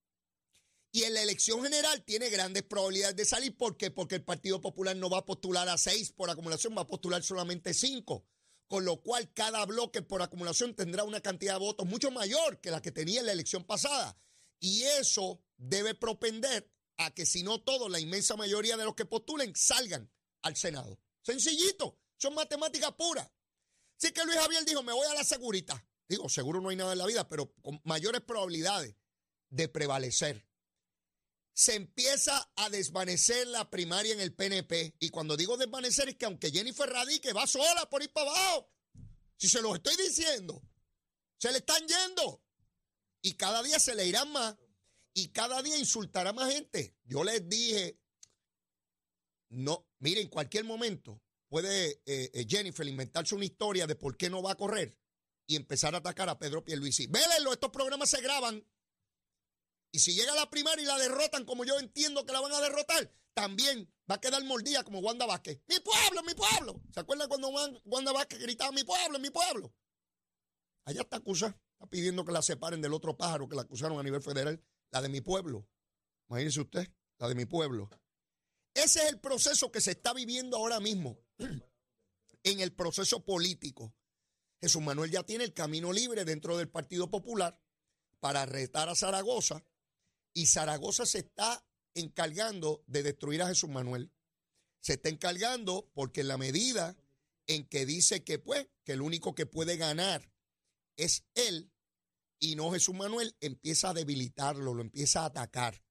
Y 0.95 1.03
en 1.03 1.15
la 1.15 1.23
elección 1.23 1.61
general 1.61 2.05
tiene 2.05 2.31
grandes 2.31 2.63
probabilidades 2.63 3.17
de 3.17 3.25
salir. 3.25 3.57
¿Por 3.57 3.77
qué? 3.77 3.91
Porque 3.91 4.15
el 4.15 4.23
Partido 4.23 4.61
Popular 4.61 4.95
no 4.95 5.11
va 5.11 5.19
a 5.19 5.27
postular 5.27 5.69
a 5.69 5.77
seis 5.77 6.13
por 6.13 6.31
acumulación, 6.31 6.73
va 6.77 6.83
a 6.83 6.87
postular 6.87 7.21
solamente 7.25 7.75
cinco. 7.75 8.29
Con 8.69 8.85
lo 8.85 9.03
cual 9.03 9.33
cada 9.33 9.67
bloque 9.67 10.03
por 10.03 10.23
acumulación 10.23 10.77
tendrá 10.77 11.03
una 11.03 11.21
cantidad 11.21 11.55
de 11.55 11.59
votos 11.59 11.85
mucho 11.85 12.13
mayor 12.13 12.61
que 12.61 12.71
la 12.71 12.81
que 12.81 12.93
tenía 12.93 13.19
en 13.19 13.27
la 13.27 13.33
elección 13.33 13.65
pasada. 13.65 14.17
Y 14.61 14.85
eso 14.85 15.43
debe 15.57 15.97
propender 15.97 16.73
a 16.99 17.13
que 17.13 17.27
si 17.27 17.43
no 17.43 17.61
todos, 17.61 17.91
la 17.91 17.99
inmensa 17.99 18.37
mayoría 18.37 18.77
de 18.77 18.85
los 18.85 18.95
que 18.95 19.05
postulen 19.05 19.53
salgan 19.57 20.09
al 20.43 20.55
Senado. 20.55 21.01
Sencillito, 21.23 21.99
son 22.19 22.37
matemáticas 22.37 22.93
puras. 22.93 23.29
Así 24.01 24.13
que 24.13 24.25
Luis 24.25 24.39
Javier 24.39 24.65
dijo, 24.65 24.85
me 24.85 24.93
voy 24.93 25.09
a 25.09 25.15
la 25.15 25.25
segurita. 25.25 25.85
Digo, 26.09 26.29
seguro 26.29 26.61
no 26.61 26.69
hay 26.69 26.77
nada 26.77 26.93
en 26.93 26.99
la 26.99 27.07
vida, 27.07 27.29
pero 27.29 27.53
con 27.63 27.81
mayores 27.83 28.21
probabilidades 28.21 28.95
de 29.51 29.69
prevalecer 29.69 30.47
se 31.55 31.77
empieza 31.77 32.51
a 32.57 32.69
desvanecer 32.69 33.47
la 33.47 33.71
primaria 33.71 34.13
en 34.13 34.21
el 34.21 34.35
PNP. 34.35 34.97
Y 34.99 35.09
cuando 35.11 35.37
digo 35.37 35.57
desvanecer 35.57 36.09
es 36.09 36.17
que 36.17 36.27
aunque 36.27 36.51
Jennifer 36.51 36.89
radique, 36.91 37.33
va 37.33 37.47
sola 37.47 37.89
por 37.89 38.03
ir 38.03 38.13
para 38.13 38.31
abajo. 38.31 38.71
Si 39.37 39.49
se 39.49 39.63
lo 39.63 39.75
estoy 39.75 39.97
diciendo, 39.97 40.63
se 41.39 41.53
le 41.53 41.59
están 41.59 41.87
yendo. 41.87 42.43
Y 43.23 43.35
cada 43.35 43.63
día 43.63 43.79
se 43.79 43.95
le 43.95 44.05
irán 44.05 44.33
más. 44.33 44.57
Y 45.15 45.29
cada 45.29 45.63
día 45.63 45.79
insultará 45.79 46.33
más 46.33 46.53
gente. 46.53 46.97
Yo 47.05 47.23
les 47.23 47.49
dije, 47.49 48.01
no, 49.51 49.89
miren, 50.01 50.25
en 50.25 50.31
cualquier 50.31 50.65
momento 50.65 51.23
puede 51.49 52.03
eh, 52.05 52.31
eh, 52.35 52.47
Jennifer 52.49 52.87
inventarse 52.87 53.37
una 53.37 53.45
historia 53.45 53.87
de 53.87 53.95
por 53.95 54.17
qué 54.17 54.29
no 54.29 54.43
va 54.43 54.53
a 54.53 54.57
correr 54.57 54.99
y 55.47 55.55
empezar 55.55 55.95
a 55.95 55.99
atacar 55.99 56.29
a 56.29 56.39
Pedro 56.39 56.65
Pierluisi. 56.65 57.07
Vélenlo, 57.07 57.53
estos 57.53 57.71
programas 57.71 58.11
se 58.11 58.21
graban. 58.21 58.67
Y 59.95 60.01
si 60.01 60.13
llega 60.13 60.35
la 60.35 60.51
primaria 60.51 60.83
y 60.83 60.87
la 60.87 60.99
derrotan 60.99 61.45
como 61.45 61.65
yo 61.65 61.79
entiendo 61.79 62.27
que 62.27 62.33
la 62.33 62.41
van 62.41 62.51
a 62.51 62.61
derrotar, 62.61 63.15
también 63.33 63.89
va 64.11 64.17
a 64.17 64.21
quedar 64.21 64.43
mordida 64.43 64.83
como 64.83 64.99
Wanda 64.99 65.25
Vázquez. 65.25 65.61
¡Mi 65.69 65.79
pueblo, 65.79 66.21
mi 66.25 66.35
pueblo! 66.35 66.83
¿Se 66.93 66.99
acuerdan 66.99 67.29
cuando 67.29 67.51
Wanda 67.85 68.11
Vázquez 68.11 68.41
gritaba 68.41 68.73
mi 68.73 68.83
pueblo, 68.83 69.21
mi 69.21 69.31
pueblo? 69.31 69.73
Allá 70.85 71.03
está 71.03 71.19
acusa, 71.19 71.57
está 71.75 71.87
pidiendo 71.87 72.25
que 72.25 72.33
la 72.33 72.43
separen 72.43 72.83
del 72.83 72.93
otro 72.93 73.17
pájaro 73.17 73.49
que 73.49 73.55
la 73.55 73.63
acusaron 73.63 73.97
a 73.97 74.03
nivel 74.03 74.21
federal, 74.21 74.61
la 74.91 75.01
de 75.01 75.09
mi 75.09 75.21
pueblo. 75.21 75.65
Imagínese 76.29 76.63
usted, 76.63 76.93
la 77.19 77.29
de 77.29 77.37
mi 77.37 77.45
pueblo. 77.45 77.89
Ese 78.75 78.99
es 78.99 79.13
el 79.13 79.21
proceso 79.21 79.71
que 79.71 79.81
se 79.81 79.93
está 79.93 80.13
viviendo 80.13 80.57
ahora 80.57 80.81
mismo 80.81 81.21
en 82.43 82.61
el 82.61 82.73
proceso 82.73 83.25
político. 83.25 83.95
Jesús 84.61 84.83
Manuel 84.83 85.13
ya 85.13 85.23
tiene 85.23 85.45
el 85.45 85.55
camino 85.55 85.93
libre 85.93 86.25
dentro 86.25 86.57
del 86.57 86.69
Partido 86.69 87.09
Popular 87.09 87.63
para 88.19 88.45
retar 88.45 88.89
a 88.89 88.97
Zaragoza 88.97 89.65
y 90.35 90.47
Zaragoza 90.47 91.07
se 91.07 91.19
está 91.19 91.65
encargando 91.95 92.85
de 92.87 93.03
destruir 93.03 93.41
a 93.43 93.49
Jesús 93.49 93.71
Manuel. 93.71 94.13
Se 94.81 94.95
está 94.95 95.09
encargando 95.09 95.91
porque 95.95 96.21
en 96.21 96.29
la 96.29 96.37
medida 96.37 96.97
en 97.47 97.67
que 97.67 97.87
dice 97.87 98.25
que 98.25 98.39
pues, 98.39 98.69
que 98.85 98.93
el 98.93 99.01
único 99.01 99.35
que 99.35 99.47
puede 99.47 99.77
ganar 99.77 100.31
es 100.97 101.25
él 101.35 101.71
y 102.39 102.57
no 102.57 102.71
Jesús 102.73 102.95
Manuel, 102.95 103.35
empieza 103.41 103.91
a 103.91 103.95
debilitarlo, 103.95 104.75
lo 104.75 104.83
empieza 104.83 105.23
a 105.23 105.27
atacar. 105.27 105.83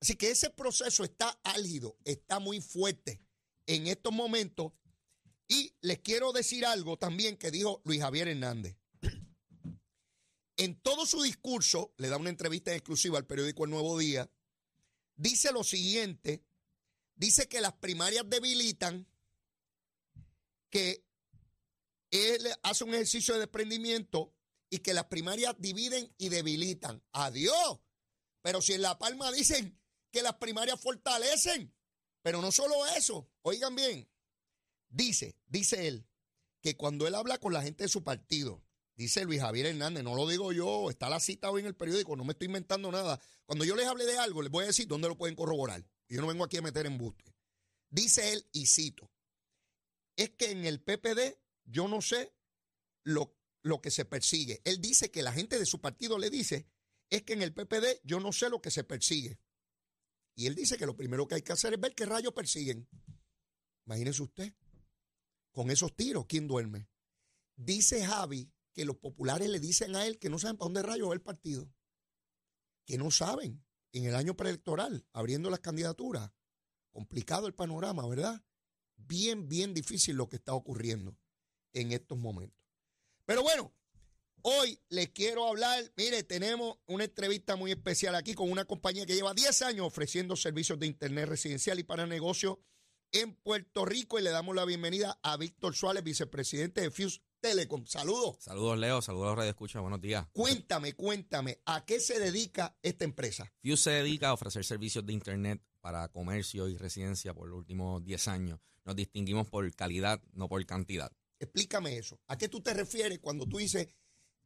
Así 0.00 0.14
que 0.14 0.30
ese 0.30 0.48
proceso 0.48 1.04
está 1.04 1.38
álgido, 1.42 1.98
está 2.04 2.38
muy 2.38 2.60
fuerte 2.60 3.20
en 3.66 3.86
estos 3.86 4.12
momentos. 4.12 4.72
Y 5.46 5.74
les 5.82 5.98
quiero 5.98 6.32
decir 6.32 6.64
algo 6.64 6.96
también 6.96 7.36
que 7.36 7.50
dijo 7.50 7.82
Luis 7.84 8.00
Javier 8.00 8.28
Hernández. 8.28 8.79
En 10.60 10.78
todo 10.78 11.06
su 11.06 11.22
discurso, 11.22 11.94
le 11.96 12.10
da 12.10 12.18
una 12.18 12.28
entrevista 12.28 12.74
exclusiva 12.74 13.16
al 13.16 13.26
periódico 13.26 13.64
El 13.64 13.70
Nuevo 13.70 13.96
Día, 13.96 14.30
dice 15.16 15.52
lo 15.52 15.64
siguiente, 15.64 16.44
dice 17.14 17.48
que 17.48 17.62
las 17.62 17.72
primarias 17.72 18.28
debilitan, 18.28 19.08
que 20.68 21.02
él 22.10 22.46
hace 22.62 22.84
un 22.84 22.92
ejercicio 22.92 23.32
de 23.32 23.40
desprendimiento 23.40 24.34
y 24.68 24.80
que 24.80 24.92
las 24.92 25.06
primarias 25.06 25.54
dividen 25.58 26.14
y 26.18 26.28
debilitan. 26.28 27.02
Adiós. 27.12 27.80
Pero 28.42 28.60
si 28.60 28.74
en 28.74 28.82
La 28.82 28.98
Palma 28.98 29.32
dicen 29.32 29.80
que 30.10 30.20
las 30.20 30.34
primarias 30.34 30.78
fortalecen, 30.78 31.74
pero 32.20 32.42
no 32.42 32.52
solo 32.52 32.86
eso, 32.98 33.30
oigan 33.40 33.74
bien, 33.74 34.10
dice, 34.90 35.38
dice 35.46 35.88
él, 35.88 36.06
que 36.60 36.76
cuando 36.76 37.06
él 37.06 37.14
habla 37.14 37.38
con 37.38 37.54
la 37.54 37.62
gente 37.62 37.84
de 37.84 37.88
su 37.88 38.04
partido, 38.04 38.62
Dice 39.00 39.24
Luis 39.24 39.40
Javier 39.40 39.64
Hernández, 39.64 40.04
no 40.04 40.14
lo 40.14 40.28
digo 40.28 40.52
yo, 40.52 40.90
está 40.90 41.08
la 41.08 41.20
cita 41.20 41.50
hoy 41.50 41.62
en 41.62 41.68
el 41.68 41.74
periódico, 41.74 42.16
no 42.16 42.24
me 42.26 42.32
estoy 42.32 42.48
inventando 42.48 42.92
nada. 42.92 43.18
Cuando 43.46 43.64
yo 43.64 43.74
les 43.74 43.86
hable 43.86 44.04
de 44.04 44.18
algo, 44.18 44.42
les 44.42 44.50
voy 44.50 44.64
a 44.64 44.66
decir 44.66 44.86
dónde 44.86 45.08
lo 45.08 45.16
pueden 45.16 45.34
corroborar. 45.34 45.82
Yo 46.06 46.20
no 46.20 46.26
vengo 46.26 46.44
aquí 46.44 46.58
a 46.58 46.62
meter 46.62 46.84
embuste. 46.84 47.34
Dice 47.88 48.34
él, 48.34 48.46
y 48.52 48.66
cito, 48.66 49.10
es 50.16 50.28
que 50.32 50.50
en 50.50 50.66
el 50.66 50.82
PPD 50.82 51.38
yo 51.64 51.88
no 51.88 52.02
sé 52.02 52.34
lo, 53.02 53.34
lo 53.62 53.80
que 53.80 53.90
se 53.90 54.04
persigue. 54.04 54.60
Él 54.64 54.82
dice 54.82 55.10
que 55.10 55.22
la 55.22 55.32
gente 55.32 55.58
de 55.58 55.64
su 55.64 55.80
partido 55.80 56.18
le 56.18 56.28
dice, 56.28 56.66
es 57.08 57.22
que 57.22 57.32
en 57.32 57.40
el 57.40 57.54
PPD 57.54 58.02
yo 58.04 58.20
no 58.20 58.32
sé 58.32 58.50
lo 58.50 58.60
que 58.60 58.70
se 58.70 58.84
persigue. 58.84 59.40
Y 60.34 60.46
él 60.46 60.54
dice 60.54 60.76
que 60.76 60.84
lo 60.84 60.94
primero 60.94 61.26
que 61.26 61.36
hay 61.36 61.42
que 61.42 61.52
hacer 61.52 61.72
es 61.72 61.80
ver 61.80 61.94
qué 61.94 62.04
rayos 62.04 62.34
persiguen. 62.34 62.86
Imagínese 63.86 64.22
usted, 64.22 64.52
con 65.52 65.70
esos 65.70 65.96
tiros, 65.96 66.26
¿quién 66.26 66.46
duerme? 66.46 66.86
Dice 67.56 68.04
Javi 68.04 68.52
que 68.80 68.86
los 68.86 68.96
populares 68.96 69.50
le 69.50 69.60
dicen 69.60 69.94
a 69.94 70.06
él 70.06 70.18
que 70.18 70.30
no 70.30 70.38
saben 70.38 70.56
para 70.56 70.64
dónde 70.64 70.82
rayo 70.82 71.08
va 71.08 71.12
el 71.12 71.20
partido. 71.20 71.70
Que 72.86 72.96
no 72.96 73.10
saben. 73.10 73.62
En 73.92 74.06
el 74.06 74.14
año 74.14 74.34
preelectoral, 74.34 75.06
abriendo 75.12 75.50
las 75.50 75.60
candidaturas. 75.60 76.32
Complicado 76.90 77.46
el 77.46 77.52
panorama, 77.52 78.08
¿verdad? 78.08 78.42
Bien, 78.96 79.50
bien 79.50 79.74
difícil 79.74 80.16
lo 80.16 80.30
que 80.30 80.36
está 80.36 80.54
ocurriendo 80.54 81.14
en 81.74 81.92
estos 81.92 82.16
momentos. 82.16 82.58
Pero 83.26 83.42
bueno, 83.42 83.74
hoy 84.40 84.80
les 84.88 85.10
quiero 85.10 85.46
hablar, 85.46 85.92
mire, 85.98 86.22
tenemos 86.22 86.78
una 86.86 87.04
entrevista 87.04 87.56
muy 87.56 87.72
especial 87.72 88.14
aquí 88.14 88.32
con 88.32 88.50
una 88.50 88.64
compañía 88.64 89.04
que 89.04 89.14
lleva 89.14 89.34
10 89.34 89.60
años 89.60 89.86
ofreciendo 89.88 90.36
servicios 90.36 90.78
de 90.78 90.86
Internet 90.86 91.28
residencial 91.28 91.78
y 91.78 91.84
para 91.84 92.06
negocios 92.06 92.56
en 93.12 93.34
Puerto 93.34 93.84
Rico 93.84 94.18
y 94.18 94.22
le 94.22 94.30
damos 94.30 94.56
la 94.56 94.64
bienvenida 94.64 95.20
a 95.22 95.36
Víctor 95.36 95.74
Suárez, 95.74 96.02
vicepresidente 96.02 96.80
de 96.80 96.90
Fuse 96.90 97.20
Telecom. 97.40 97.84
Saludos. 97.86 98.36
Saludos, 98.40 98.78
Leo. 98.78 99.02
Saludos, 99.02 99.36
Radio 99.36 99.50
Escucha. 99.50 99.80
Buenos 99.80 100.00
días. 100.00 100.26
Cuéntame, 100.32 100.94
cuéntame, 100.94 101.60
¿a 101.64 101.84
qué 101.84 102.00
se 102.00 102.18
dedica 102.18 102.76
esta 102.82 103.04
empresa? 103.04 103.52
Fuse 103.62 103.82
se 103.82 103.90
dedica 103.90 104.28
a 104.28 104.34
ofrecer 104.34 104.64
servicios 104.64 105.04
de 105.06 105.12
Internet 105.12 105.62
para 105.80 106.08
comercio 106.08 106.68
y 106.68 106.76
residencia 106.76 107.32
por 107.32 107.48
los 107.48 107.58
últimos 107.58 108.04
10 108.04 108.28
años. 108.28 108.60
Nos 108.84 108.96
distinguimos 108.96 109.48
por 109.48 109.74
calidad, 109.74 110.22
no 110.32 110.48
por 110.48 110.64
cantidad. 110.66 111.10
Explícame 111.38 111.96
eso. 111.96 112.20
¿A 112.28 112.36
qué 112.36 112.48
tú 112.48 112.60
te 112.60 112.74
refieres 112.74 113.18
cuando 113.18 113.46
tú 113.46 113.58
dices 113.58 113.88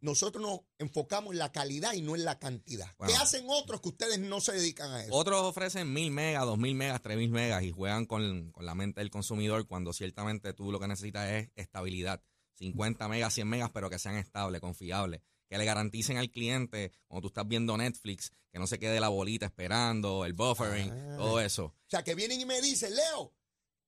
nosotros 0.04 0.42
nos 0.42 0.60
enfocamos 0.78 1.32
en 1.32 1.38
la 1.38 1.50
calidad 1.50 1.94
y 1.94 2.02
no 2.02 2.14
en 2.14 2.24
la 2.24 2.38
cantidad. 2.38 2.94
¿Qué 3.06 3.14
hacen 3.14 3.46
otros 3.48 3.80
que 3.80 3.88
ustedes 3.88 4.18
no 4.18 4.40
se 4.40 4.52
dedican 4.52 4.90
a 4.92 5.02
eso? 5.02 5.14
Otros 5.14 5.40
ofrecen 5.40 5.92
mil 5.92 6.10
megas, 6.10 6.44
dos 6.44 6.58
mil 6.58 6.74
megas, 6.74 7.00
tres 7.00 7.16
mil 7.16 7.30
megas 7.30 7.62
y 7.62 7.70
juegan 7.70 8.04
con, 8.04 8.50
con 8.52 8.66
la 8.66 8.74
mente 8.74 9.00
del 9.00 9.10
consumidor 9.10 9.66
cuando 9.66 9.94
ciertamente 9.94 10.52
tú 10.52 10.70
lo 10.70 10.78
que 10.78 10.88
necesitas 10.88 11.30
es 11.30 11.50
estabilidad. 11.56 12.22
50 12.54 13.08
megas, 13.08 13.34
100 13.34 13.48
megas, 13.48 13.70
pero 13.72 13.90
que 13.90 13.98
sean 13.98 14.16
estables, 14.16 14.60
confiables. 14.60 15.20
Que 15.48 15.58
le 15.58 15.64
garanticen 15.64 16.16
al 16.16 16.30
cliente, 16.30 16.92
cuando 17.06 17.22
tú 17.22 17.28
estás 17.28 17.46
viendo 17.46 17.76
Netflix, 17.76 18.32
que 18.50 18.58
no 18.58 18.66
se 18.66 18.78
quede 18.78 18.98
la 19.00 19.08
bolita 19.08 19.46
esperando, 19.46 20.24
el 20.24 20.32
buffering, 20.32 20.90
Ah. 20.90 21.16
todo 21.18 21.40
eso. 21.40 21.66
O 21.66 21.74
sea, 21.88 22.02
que 22.02 22.14
vienen 22.14 22.40
y 22.40 22.46
me 22.46 22.60
dicen, 22.60 22.94
Leo, 22.94 23.32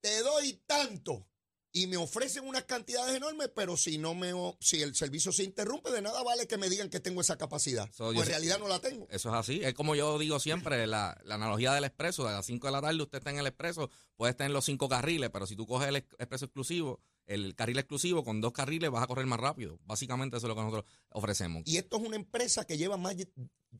te 0.00 0.20
doy 0.22 0.60
tanto. 0.66 1.26
Y 1.72 1.88
me 1.88 1.98
ofrecen 1.98 2.46
unas 2.48 2.64
cantidades 2.64 3.14
enormes, 3.16 3.50
pero 3.54 3.76
si 3.76 3.98
no 3.98 4.14
me 4.14 4.32
si 4.60 4.80
el 4.80 4.94
servicio 4.94 5.30
se 5.30 5.44
interrumpe, 5.44 5.90
de 5.90 6.00
nada 6.00 6.22
vale 6.22 6.46
que 6.46 6.56
me 6.56 6.70
digan 6.70 6.88
que 6.88 7.00
tengo 7.00 7.20
esa 7.20 7.36
capacidad. 7.36 7.86
So, 7.92 8.14
pues 8.14 8.20
en 8.20 8.32
realidad 8.32 8.58
no 8.58 8.66
la 8.66 8.78
tengo. 8.80 9.06
Eso 9.10 9.28
es 9.28 9.34
así. 9.34 9.60
Es 9.62 9.74
como 9.74 9.94
yo 9.94 10.18
digo 10.18 10.38
siempre, 10.40 10.86
la, 10.86 11.18
la 11.24 11.34
analogía 11.34 11.74
del 11.74 11.84
expreso. 11.84 12.26
A 12.26 12.32
las 12.32 12.46
5 12.46 12.66
de 12.66 12.72
la 12.72 12.80
tarde 12.80 13.02
usted 13.02 13.18
está 13.18 13.28
en 13.30 13.38
el 13.40 13.46
expreso, 13.46 13.90
puede 14.16 14.30
estar 14.30 14.46
en 14.46 14.54
los 14.54 14.64
cinco 14.64 14.88
carriles, 14.88 15.28
pero 15.30 15.46
si 15.46 15.54
tú 15.54 15.66
coges 15.66 15.88
el 15.88 15.96
ex- 15.96 16.14
expreso 16.18 16.46
exclusivo, 16.46 16.98
el 17.26 17.54
carril 17.54 17.78
exclusivo, 17.78 18.24
con 18.24 18.40
dos 18.40 18.52
carriles 18.52 18.90
vas 18.90 19.02
a 19.02 19.06
correr 19.06 19.26
más 19.26 19.40
rápido. 19.40 19.78
Básicamente 19.84 20.36
eso 20.36 20.46
es 20.46 20.48
lo 20.48 20.54
que 20.54 20.62
nosotros 20.62 20.84
ofrecemos. 21.10 21.62
Y 21.66 21.76
esto 21.76 21.96
es 21.96 22.02
una 22.06 22.16
empresa 22.16 22.64
que 22.64 22.76
lleva 22.76 22.96
más, 22.96 23.16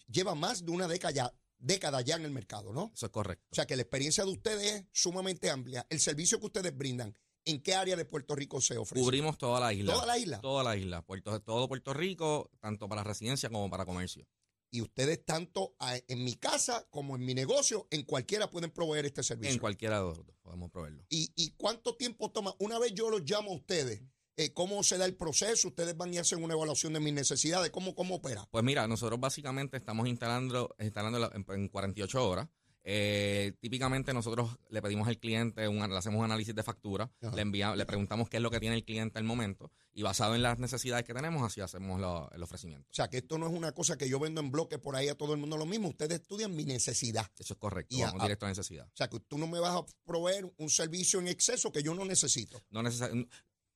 lleva 0.09 0.35
más 0.35 0.65
de 0.65 0.73
una 0.73 0.89
década 0.89 1.13
ya, 1.13 1.35
década 1.59 2.01
ya 2.01 2.17
en 2.17 2.25
el 2.25 2.31
mercado, 2.31 2.73
¿no? 2.73 2.93
Eso 2.95 3.07
es 3.07 3.13
correcto. 3.13 3.47
O 3.51 3.55
sea, 3.55 3.67
que 3.67 3.77
la 3.77 3.83
experiencia 3.83 4.25
de 4.25 4.31
ustedes 4.31 4.73
es 4.73 4.85
sumamente 4.93 5.51
amplia. 5.51 5.87
El 5.89 6.01
servicio 6.01 6.39
que 6.41 6.47
ustedes 6.47 6.77
brindan, 6.77 7.15
¿en 7.45 7.63
qué 7.63 7.75
área 7.75 7.97
de 7.97 8.05
Puerto 8.05 8.35
Rico 8.35 8.61
se 8.61 8.77
ofrece? 8.77 9.03
Cubrimos 9.03 9.39
toda 9.39 9.61
la 9.61 9.73
isla. 9.73 9.93
Toda 9.93 10.07
la 10.07 10.19
isla. 10.19 10.41
Toda 10.41 10.65
la 10.65 10.77
isla. 10.77 11.03
Puerto, 11.03 11.41
todo 11.41 11.69
Puerto 11.69 11.95
Rico, 11.95 12.51
tanto 12.61 12.89
para 12.89 13.05
residencia 13.05 13.49
como 13.49 13.71
para 13.71 13.87
comercio. 13.87 14.27
Y 14.71 14.81
ustedes, 14.83 15.25
tanto 15.25 15.75
a- 15.79 15.97
en 16.09 16.25
mi 16.25 16.35
casa 16.35 16.87
como 16.91 17.17
en 17.17 17.25
mi 17.25 17.35
negocio, 17.35 17.87
en 17.91 18.03
cualquiera 18.03 18.51
pueden 18.51 18.71
proveer 18.71 19.07
este 19.07 19.23
servicio. 19.23 19.53
En 19.53 19.59
cualquiera 19.61 19.99
de 20.01 20.05
los 20.07 20.19
dos 20.19 20.37
podemos 20.43 20.71
proveerlo. 20.71 21.05
¿Y, 21.09 21.31
y 21.37 21.51
cuánto 21.57 21.97
tiempo 21.97 22.31
toma? 22.31 22.55
Una 22.59 22.79
vez 22.79 22.93
yo 22.95 23.09
los 23.11 23.23
llamo 23.23 23.53
a 23.53 23.55
ustedes, 23.55 24.03
eh, 24.37 24.53
¿cómo 24.53 24.83
se 24.83 24.99
da 24.99 25.07
el 25.07 25.17
proceso? 25.17 25.69
Ustedes 25.69 25.97
van 25.97 26.13
y 26.13 26.19
hacen 26.19 26.43
una 26.45 26.55
evaluación 26.55 26.93
de 26.93 27.01
mis 27.01 27.13
necesidades. 27.15 27.71
¿Cómo, 27.71 27.95
cómo 27.95 28.17
opera? 28.17 28.47
Pues 28.51 28.63
mira, 28.65 28.87
nosotros 28.87 29.19
básicamente 29.19 29.77
estamos 29.79 30.07
instalando, 30.09 30.75
instalando 30.79 31.33
en, 31.33 31.47
en 31.49 31.69
48 31.69 32.29
horas. 32.29 32.49
Eh, 32.89 33.53
típicamente 33.59 34.15
nosotros 34.15 34.49
le 34.71 34.81
pedimos 34.81 35.09
al 35.09 35.19
cliente, 35.19 35.67
un, 35.67 35.79
le 35.79 35.97
hacemos 35.97 36.21
un 36.21 36.25
análisis 36.25 36.55
de 36.55 36.63
factura, 36.63 37.11
Ajá. 37.21 37.35
le, 37.35 37.43
envia- 37.43 37.75
le 37.75 37.85
preguntamos 37.85 38.29
qué 38.29 38.37
es 38.37 38.43
lo 38.45 38.49
que 38.49 38.61
tiene 38.61 38.77
el 38.77 38.85
cliente 38.85 39.19
al 39.19 39.25
momento 39.25 39.73
y 39.93 40.03
basado 40.05 40.37
en 40.37 40.43
las 40.43 40.61
necesidades 40.61 41.05
que 41.05 41.13
tenemos, 41.13 41.43
así 41.43 41.61
hacemos 41.61 42.01
lo- 42.01 42.31
el 42.31 42.41
ofrecimiento. 42.45 42.87
O 42.89 42.95
sea, 42.95 43.11
que 43.11 43.17
esto 43.17 43.39
no 43.39 43.49
es 43.49 43.53
una 43.53 43.73
cosa 43.73 43.99
que 43.99 44.09
yo 44.09 44.21
vendo 44.21 44.41
en 44.41 44.53
bloque 44.53 44.79
por 44.79 44.95
ahí 44.95 45.09
a 45.09 45.17
todo 45.17 45.35
el 45.35 45.41
mundo 45.41 45.57
lo 45.57 45.67
mismo. 45.67 45.89
Ustedes 45.89 46.21
estudian 46.21 46.55
mi 46.55 46.65
necesidad. 46.65 47.27
Eso 47.37 47.55
es 47.55 47.59
correcto, 47.59 47.97
Y 47.97 48.03
vamos 48.03 48.21
a- 48.21 48.25
directo 48.25 48.47
a 48.47 48.51
necesidad. 48.51 48.87
O 48.87 48.97
sea, 48.97 49.09
que 49.11 49.19
tú 49.19 49.37
no 49.37 49.49
me 49.49 49.59
vas 49.59 49.75
a 49.75 49.85
proveer 50.05 50.49
un 50.57 50.71
servicio 50.71 51.19
en 51.19 51.27
exceso 51.27 51.73
que 51.73 51.83
yo 51.83 51.93
no 51.93 52.05
necesito. 52.05 52.63
No 52.71 52.85
necesar- 52.85 53.11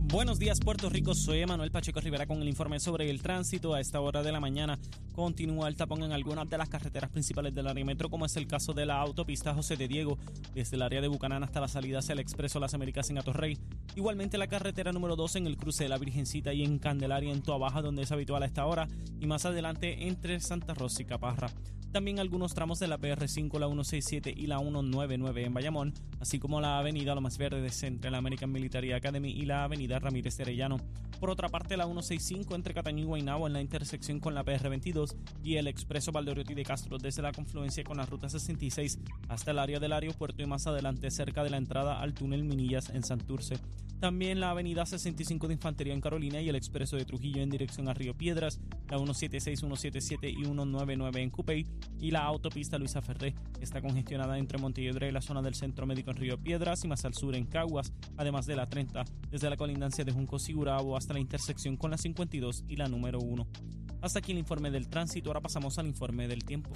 Buenos 0.10 0.40
días 0.40 0.62
Puerto 0.62 0.90
Rico, 0.90 1.14
soy 1.14 1.46
Manuel 1.46 1.70
Pacheco 1.70 2.00
Rivera 2.00 2.26
con 2.26 2.42
el 2.42 2.48
informe 2.48 2.80
sobre 2.80 3.10
el 3.10 3.22
tránsito. 3.22 3.74
A 3.74 3.82
esta 3.82 4.00
hora 4.00 4.24
de 4.24 4.32
la 4.32 4.40
mañana 4.40 4.80
continúa 5.12 5.68
el 5.68 5.76
tapón 5.76 6.02
en 6.02 6.14
algunas 6.14 6.50
de 6.50 6.58
las 6.58 6.70
carreteras 6.70 7.10
principales 7.10 7.54
del 7.54 7.68
área 7.68 7.84
metro, 7.84 8.10
como 8.10 8.26
es 8.26 8.38
el 8.38 8.48
caso 8.48 8.72
de 8.72 8.86
la 8.86 9.02
autopista 9.02 9.54
José 9.54 9.76
de 9.76 9.90
Diego, 9.90 10.18
desde 10.54 10.78
el 10.78 10.84
área 10.84 11.02
de 11.02 11.10
Bucanán 11.10 11.44
hasta 11.44 11.60
la 11.60 11.68
salida 11.68 12.00
hacia 12.00 12.14
el 12.14 12.20
Expreso 12.20 12.58
Las 12.62 12.74
Américas 12.74 13.10
en 13.10 13.18
Atorrey. 13.18 13.58
Igualmente 13.98 14.38
la 14.38 14.48
carretera 14.48 14.94
número 14.94 15.18
2 15.18 15.36
en 15.36 15.48
el 15.48 15.58
cruce 15.58 15.84
de 15.84 15.90
la 15.90 15.98
Virgencita 15.98 16.54
y 16.54 16.64
en 16.64 16.80
Candelaria 16.80 17.34
en 17.34 17.42
Toabaja, 17.42 17.82
donde 17.82 18.04
es 18.04 18.12
habitual 18.14 18.44
a 18.44 18.46
esta 18.46 18.66
hora, 18.66 18.88
y 19.20 19.28
más 19.28 19.46
adelante 19.46 20.08
entre 20.08 20.40
Santa 20.40 20.74
Rosa 20.74 21.02
y 21.02 21.06
Caparra. 21.06 21.52
También 21.92 22.20
algunos 22.20 22.54
tramos 22.54 22.80
de 22.80 22.88
la 22.88 23.00
PR5, 23.00 23.60
la 23.60 23.68
167 23.68 24.34
y 24.36 24.48
la 24.48 24.60
199 24.60 25.46
en 25.46 25.54
Bayamón, 25.54 25.94
así 26.20 26.38
como 26.38 26.60
la 26.60 26.80
avenida 26.80 27.16
Lomas 27.16 27.38
Verdes 27.38 27.82
entre 27.84 28.12
la 28.12 28.18
American 28.18 28.52
Military 28.52 28.92
Academy 28.92 29.32
y 29.32 29.46
la 29.46 29.64
avenida 29.64 29.97
Ramírez 30.00 30.38
de 30.38 30.44
Arellano. 30.44 30.78
Por 31.20 31.30
otra 31.30 31.50
parte, 31.50 31.78
la 31.78 31.86
165 31.86 32.56
entre 32.56 32.74
Cataño 32.74 33.04
y 33.04 33.08
Guaynabo 33.08 33.48
en 33.48 33.54
la 33.54 33.62
intersección 33.62 34.20
con 34.20 34.36
la 34.36 34.46
PR22 34.46 35.16
y 35.44 35.56
el 35.56 35.68
expreso 35.68 36.12
Valdeoriotti 36.12 36.54
de 36.54 36.64
Castro 36.64 36.98
desde 36.98 37.22
la 37.22 37.32
confluencia 37.32 37.84
con 37.84 37.98
la 37.98 38.06
ruta 38.06 38.30
66 38.30 39.00
hasta 39.30 39.52
el 39.52 39.60
área 39.60 39.80
del 39.80 39.94
aeropuerto 39.94 40.42
y 40.44 40.46
más 40.46 40.68
adelante 40.68 41.10
cerca 41.10 41.44
de 41.44 41.50
la 41.50 41.58
entrada 41.58 42.02
al 42.02 42.14
túnel 42.14 42.44
Minillas 42.44 42.90
en 42.90 43.04
Santurce. 43.04 43.56
También 44.00 44.40
la 44.40 44.52
avenida 44.52 44.86
65 44.86 45.48
de 45.48 45.56
Infantería 45.56 45.94
en 45.94 46.02
Carolina 46.02 46.40
y 46.40 46.50
el 46.50 46.56
expreso 46.56 46.98
de 46.98 47.06
Trujillo 47.06 47.42
en 47.42 47.50
dirección 47.50 47.90
a 47.90 47.96
Río 47.96 48.16
Piedras, 48.16 48.60
la 48.90 48.98
176, 48.98 49.60
177 49.60 50.30
y 50.30 50.36
199 50.36 51.22
en 51.22 51.30
Cupey 51.32 51.66
y 52.00 52.12
la 52.12 52.24
autopista 52.24 52.78
Luisa 52.78 53.02
Ferré 53.02 53.34
está 53.60 53.82
congestionada 53.82 54.38
entre 54.38 54.60
Montelledre 54.60 55.10
y 55.10 55.12
la 55.12 55.22
zona 55.22 55.42
del 55.42 55.56
Centro 55.56 55.88
Médico 55.88 56.12
en 56.12 56.18
Río 56.18 56.38
Piedras 56.38 56.84
y 56.84 56.88
más 56.88 57.06
al 57.06 57.16
sur 57.16 57.36
en 57.36 57.48
Caguas, 57.48 57.92
además 58.18 58.46
de 58.46 58.56
la 58.56 58.70
30 58.70 59.04
desde 59.32 59.50
la 59.50 59.58
colindancia 59.58 60.06
de 60.06 60.12
Junco 60.12 60.38
Sigurabo 60.38 60.96
hasta 60.96 61.14
la 61.14 61.20
intersección 61.20 61.76
con 61.76 61.90
la 61.90 61.98
52 61.98 62.66
y 62.68 62.76
la 62.76 62.88
número 62.88 63.20
1. 63.20 63.48
Hasta 64.02 64.20
aquí 64.20 64.32
el 64.32 64.38
informe 64.38 64.70
del 64.70 64.90
tránsito, 64.90 65.30
ahora 65.32 65.42
pasamos 65.42 65.80
al 65.80 65.88
informe 65.88 66.28
del 66.28 66.44
tiempo. 66.44 66.70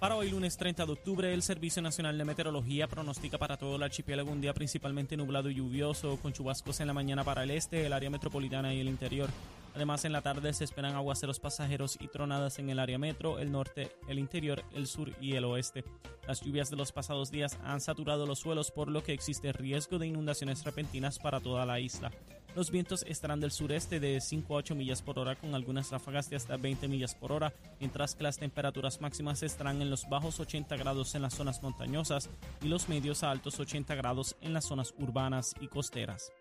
Para 0.00 0.16
hoy, 0.16 0.30
lunes 0.30 0.56
30 0.56 0.86
de 0.86 0.92
octubre, 0.92 1.34
el 1.34 1.42
Servicio 1.42 1.82
Nacional 1.82 2.16
de 2.16 2.24
Meteorología 2.24 2.88
pronostica 2.88 3.36
para 3.36 3.58
todo 3.58 3.76
el 3.76 3.82
archipiélago 3.82 4.30
un 4.30 4.40
día 4.40 4.54
principalmente 4.54 5.14
nublado 5.14 5.50
y 5.50 5.56
lluvioso, 5.56 6.16
con 6.22 6.32
chubascos 6.32 6.80
en 6.80 6.86
la 6.86 6.94
mañana 6.94 7.22
para 7.22 7.42
el 7.42 7.50
este, 7.50 7.84
el 7.84 7.92
área 7.92 8.08
metropolitana 8.08 8.72
y 8.72 8.80
el 8.80 8.88
interior. 8.88 9.28
Además, 9.74 10.06
en 10.06 10.12
la 10.12 10.22
tarde 10.22 10.54
se 10.54 10.64
esperan 10.64 10.94
aguaceros 10.94 11.38
pasajeros 11.38 11.98
y 12.00 12.08
tronadas 12.08 12.58
en 12.58 12.70
el 12.70 12.78
área 12.78 12.96
metro, 12.96 13.38
el 13.38 13.52
norte, 13.52 13.92
el 14.08 14.18
interior, 14.18 14.64
el 14.72 14.86
sur 14.86 15.12
y 15.20 15.34
el 15.34 15.44
oeste. 15.44 15.84
Las 16.26 16.40
lluvias 16.40 16.70
de 16.70 16.76
los 16.76 16.92
pasados 16.92 17.30
días 17.30 17.58
han 17.62 17.82
saturado 17.82 18.24
los 18.24 18.38
suelos, 18.38 18.70
por 18.70 18.90
lo 18.90 19.02
que 19.02 19.12
existe 19.12 19.52
riesgo 19.52 19.98
de 19.98 20.06
inundaciones 20.06 20.64
repentinas 20.64 21.18
para 21.18 21.40
toda 21.40 21.66
la 21.66 21.78
isla. 21.78 22.10
Los 22.56 22.70
vientos 22.70 23.04
estarán 23.06 23.40
del 23.40 23.52
sureste 23.52 24.00
de 24.00 24.20
5 24.20 24.54
a 24.54 24.58
8 24.58 24.74
millas 24.74 25.02
por 25.02 25.18
hora 25.18 25.36
con 25.36 25.54
algunas 25.54 25.90
ráfagas 25.90 26.28
de 26.28 26.36
hasta 26.36 26.56
20 26.56 26.88
millas 26.88 27.14
por 27.14 27.30
hora, 27.30 27.52
mientras 27.78 28.14
que 28.14 28.24
las 28.24 28.38
temperaturas 28.38 29.00
máximas 29.00 29.42
estarán 29.42 29.80
en 29.80 29.88
los 29.88 30.08
bajos 30.08 30.40
80 30.40 30.76
grados 30.76 31.14
en 31.14 31.22
las 31.22 31.34
zonas 31.34 31.62
montañosas 31.62 32.28
y 32.60 32.68
los 32.68 32.88
medios 32.88 33.22
a 33.22 33.30
altos 33.30 33.60
80 33.60 33.94
grados 33.94 34.36
en 34.40 34.52
las 34.52 34.64
zonas 34.64 34.94
urbanas 34.98 35.54
y 35.60 35.68
costeras. 35.68 36.32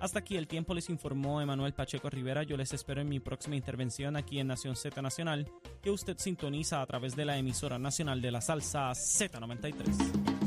Hasta 0.00 0.20
aquí 0.20 0.38
el 0.38 0.48
tiempo 0.48 0.72
les 0.72 0.88
informó 0.88 1.42
Emanuel 1.42 1.74
Pacheco 1.74 2.08
Rivera. 2.08 2.42
Yo 2.42 2.56
les 2.56 2.72
espero 2.72 3.02
en 3.02 3.08
mi 3.10 3.20
próxima 3.20 3.54
intervención 3.54 4.16
aquí 4.16 4.38
en 4.38 4.46
Nación 4.46 4.74
Z 4.74 5.02
Nacional, 5.02 5.46
que 5.82 5.90
usted 5.90 6.16
sintoniza 6.16 6.80
a 6.80 6.86
través 6.86 7.14
de 7.16 7.26
la 7.26 7.36
emisora 7.36 7.78
nacional 7.78 8.22
de 8.22 8.30
la 8.30 8.40
salsa 8.40 8.90
Z93. 8.92 10.39